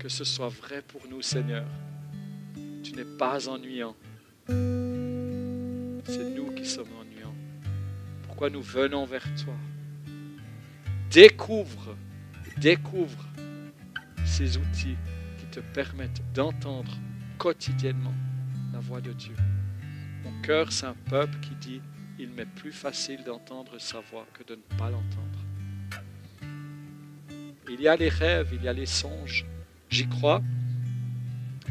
Que 0.03 0.09
ce 0.09 0.25
soit 0.25 0.49
vrai 0.49 0.81
pour 0.85 1.07
nous, 1.09 1.21
Seigneur. 1.21 1.65
Tu 2.83 2.91
n'es 2.91 3.05
pas 3.05 3.47
ennuyant. 3.47 3.95
C'est 4.49 6.29
nous 6.35 6.51
qui 6.51 6.65
sommes 6.65 6.89
ennuyants. 6.99 7.33
Pourquoi 8.23 8.49
nous 8.49 8.61
venons 8.61 9.05
vers 9.05 9.23
toi? 9.35 9.53
Découvre, 11.09 11.95
découvre 12.57 13.25
ces 14.25 14.57
outils 14.57 14.97
qui 15.39 15.45
te 15.45 15.61
permettent 15.61 16.21
d'entendre 16.33 16.91
quotidiennement 17.37 18.13
la 18.73 18.79
voix 18.79 18.99
de 18.99 19.13
Dieu. 19.13 19.37
Mon 20.25 20.41
cœur, 20.41 20.73
c'est 20.73 20.87
un 20.87 20.97
peuple 21.09 21.39
qui 21.39 21.55
dit, 21.55 21.81
il 22.19 22.27
m'est 22.27 22.53
plus 22.55 22.73
facile 22.73 23.23
d'entendre 23.23 23.79
sa 23.79 24.01
voix 24.01 24.27
que 24.33 24.43
de 24.43 24.55
ne 24.55 24.77
pas 24.77 24.89
l'entendre. 24.89 25.39
Il 27.69 27.79
y 27.79 27.87
a 27.87 27.95
les 27.95 28.09
rêves, 28.09 28.49
il 28.51 28.63
y 28.63 28.67
a 28.67 28.73
les 28.73 28.85
songes. 28.85 29.45
J'y 29.93 30.07
crois. 30.07 30.41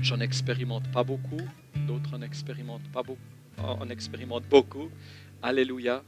J'en 0.01 0.21
expérimente 0.21 0.89
pas 0.93 1.03
beaucoup. 1.03 1.41
D'autres 1.89 2.15
en 2.15 2.23
expérimentent 2.23 2.89
pas 2.93 3.03
beaucoup. 3.03 3.19
En 3.59 3.89
expérimentent 3.89 4.49
beaucoup. 4.49 4.91
Alléluia. 5.43 6.05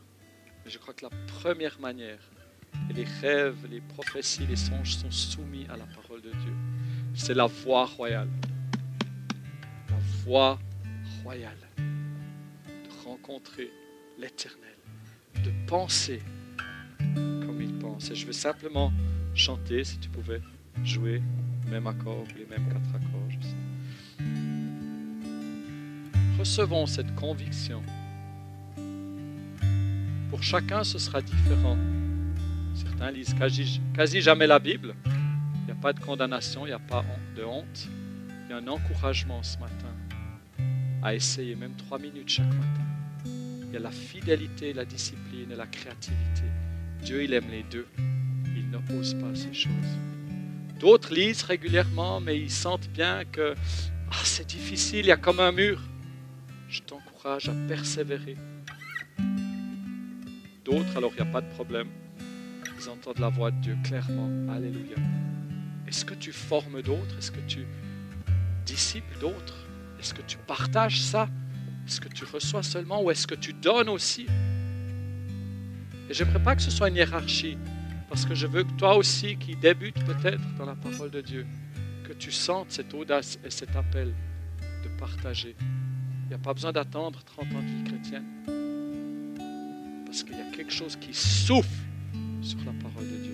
Je 0.65 0.79
crois 0.79 0.95
que 0.95 1.07
la 1.07 1.11
première 1.27 1.81
manière, 1.81 2.21
les 2.95 3.03
rêves, 3.21 3.67
les 3.69 3.81
prophéties, 3.81 4.47
les 4.47 4.55
songes 4.55 4.95
sont 4.95 5.11
soumis 5.11 5.67
à 5.69 5.77
la 5.77 5.87
parole 5.87 6.23
de 6.23 6.31
Dieu. 6.31 6.55
C'est 7.17 7.35
la 7.35 7.47
voix 7.47 7.85
royale. 7.85 8.29
La 9.91 9.97
voix 10.25 10.61
royale. 11.25 11.59
De 11.79 13.05
rencontrer 13.05 13.73
l'éternel. 14.21 14.79
De 15.43 15.51
penser 15.67 16.23
comme 17.45 17.61
il 17.61 17.77
pense. 17.81 18.09
Et 18.13 18.15
je 18.15 18.25
vais 18.25 18.33
simplement 18.33 18.93
chanter, 19.35 19.83
si 19.83 19.99
tu 19.99 20.09
pouvais 20.09 20.41
jouer 20.85 21.21
même 21.71 21.87
accord, 21.87 22.25
les 22.37 22.47
mêmes 22.47 22.69
quatre 22.69 22.95
accords. 22.95 23.31
Juste. 23.31 23.57
Recevons 26.39 26.87
cette 26.87 27.15
conviction. 27.15 27.83
Pour 30.31 30.43
chacun, 30.43 30.85
ce 30.85 30.99
sera 30.99 31.23
différent. 31.23 31.77
Certains 32.75 33.11
lisent 33.11 33.35
quasi, 33.35 33.81
quasi 33.95 34.21
jamais 34.21 34.47
la 34.47 34.59
Bible. 34.59 34.95
Il 35.07 35.67
n'y 35.67 35.71
a 35.73 35.81
pas 35.81 35.93
de 35.93 36.01
condamnation, 36.01 36.67
il 36.67 36.71
n'y 36.71 36.75
a 36.75 36.79
pas 36.79 37.05
de 37.37 37.45
honte. 37.45 37.89
Il 38.47 38.51
y 38.51 38.53
a 38.53 38.57
un 38.59 38.69
encouragement 38.69 39.43
ce 39.43 39.59
matin 39.59 39.95
à 41.03 41.15
essayer 41.15 41.55
même 41.55 41.75
trois 41.77 41.99
minutes 41.99 42.31
chaque 42.31 42.47
matin. 42.47 42.85
Il 43.27 43.73
y 43.73 43.77
a 43.77 43.81
la 43.81 43.91
fidélité, 43.91 44.73
la 44.73 44.85
discipline 44.85 45.53
et 45.53 45.57
la 45.57 45.67
créativité. 45.67 46.43
Dieu, 47.03 47.23
il 47.23 47.35
aime 47.35 47.51
les 47.51 47.63
deux. 47.65 47.87
Il 48.57 48.71
n'oppose 48.71 49.15
pas 49.15 49.35
ces 49.35 49.53
choses. 49.53 49.99
D'autres 50.79 51.15
lisent 51.15 51.43
régulièrement, 51.43 52.21
mais 52.21 52.39
ils 52.39 52.51
sentent 52.51 52.89
bien 52.89 53.25
que 53.25 53.55
ah, 54.11 54.21
c'est 54.25 54.47
difficile, 54.47 55.01
il 55.01 55.07
y 55.07 55.13
a 55.13 55.17
comme 55.17 55.41
un 55.41 55.53
mur. 55.53 55.81
Je 56.69 56.81
t'encourage 56.83 57.49
à 57.49 57.53
persévérer. 57.69 58.37
D'autres, 60.65 60.97
alors 60.97 61.13
il 61.17 61.23
n'y 61.23 61.29
a 61.29 61.33
pas 61.33 61.41
de 61.41 61.51
problème. 61.51 61.89
Ils 62.79 62.89
entendent 62.89 63.19
la 63.19 63.29
voix 63.29 63.51
de 63.51 63.61
Dieu 63.61 63.77
clairement. 63.85 64.29
Alléluia. 64.53 64.97
Est-ce 65.87 66.05
que 66.05 66.15
tu 66.15 66.33
formes 66.33 66.83
d'autres? 66.83 67.19
Est-ce 67.19 67.31
que 67.31 67.41
tu 67.47 67.67
disciples 68.67 69.19
d'autres? 69.21 69.67
Est-ce 70.01 70.15
que 70.15 70.23
tu 70.23 70.39
partages 70.39 71.01
ça? 71.01 71.29
Est-ce 71.87 72.01
que 72.01 72.09
tu 72.09 72.25
reçois 72.25 72.63
seulement 72.63 73.03
ou 73.03 73.11
est-ce 73.11 73.27
que 73.27 73.35
tu 73.35 73.53
donnes 73.53 73.89
aussi? 73.89 74.27
Et 76.09 76.15
j'aimerais 76.15 76.43
pas 76.43 76.57
que 76.57 76.63
ce 76.63 76.71
soit 76.71 76.89
une 76.89 76.97
hiérarchie, 76.97 77.59
parce 78.09 78.27
que 78.27 78.35
je 78.35 78.47
veux 78.47 78.65
que 78.65 78.73
toi 78.73 78.97
aussi, 78.97 79.37
qui 79.37 79.57
débutes 79.57 80.03
peut-être 80.05 80.43
dans 80.57 80.67
la 80.67 80.75
parole 80.75 81.11
de 81.11 81.21
Dieu, 81.21 81.47
que 82.05 82.13
tu 82.13 82.31
sentes 82.31 82.71
cette 82.71 82.93
audace 82.95 83.39
et 83.45 83.51
cet 83.51 83.75
appel 83.77 84.13
de 84.83 84.89
partager. 84.99 85.57
Il 86.25 86.29
n'y 86.29 86.35
a 86.35 86.39
pas 86.39 86.55
besoin 86.55 86.73
d'attendre 86.73 87.23
30 87.25 87.47
ans 87.55 87.63
de 87.63 87.67
vie 87.67 87.85
chrétienne, 87.85 88.25
parce 90.07 90.23
qu'il 90.23 90.37
y 90.37 90.41
a 90.41 90.51
quelque 90.57 90.73
chose 90.73 90.97
qui 90.97 91.13
souffle 91.13 91.69
sur 92.43 92.59
la 92.59 92.73
parole 92.73 93.09
de 93.09 93.17
Dieu. 93.23 93.34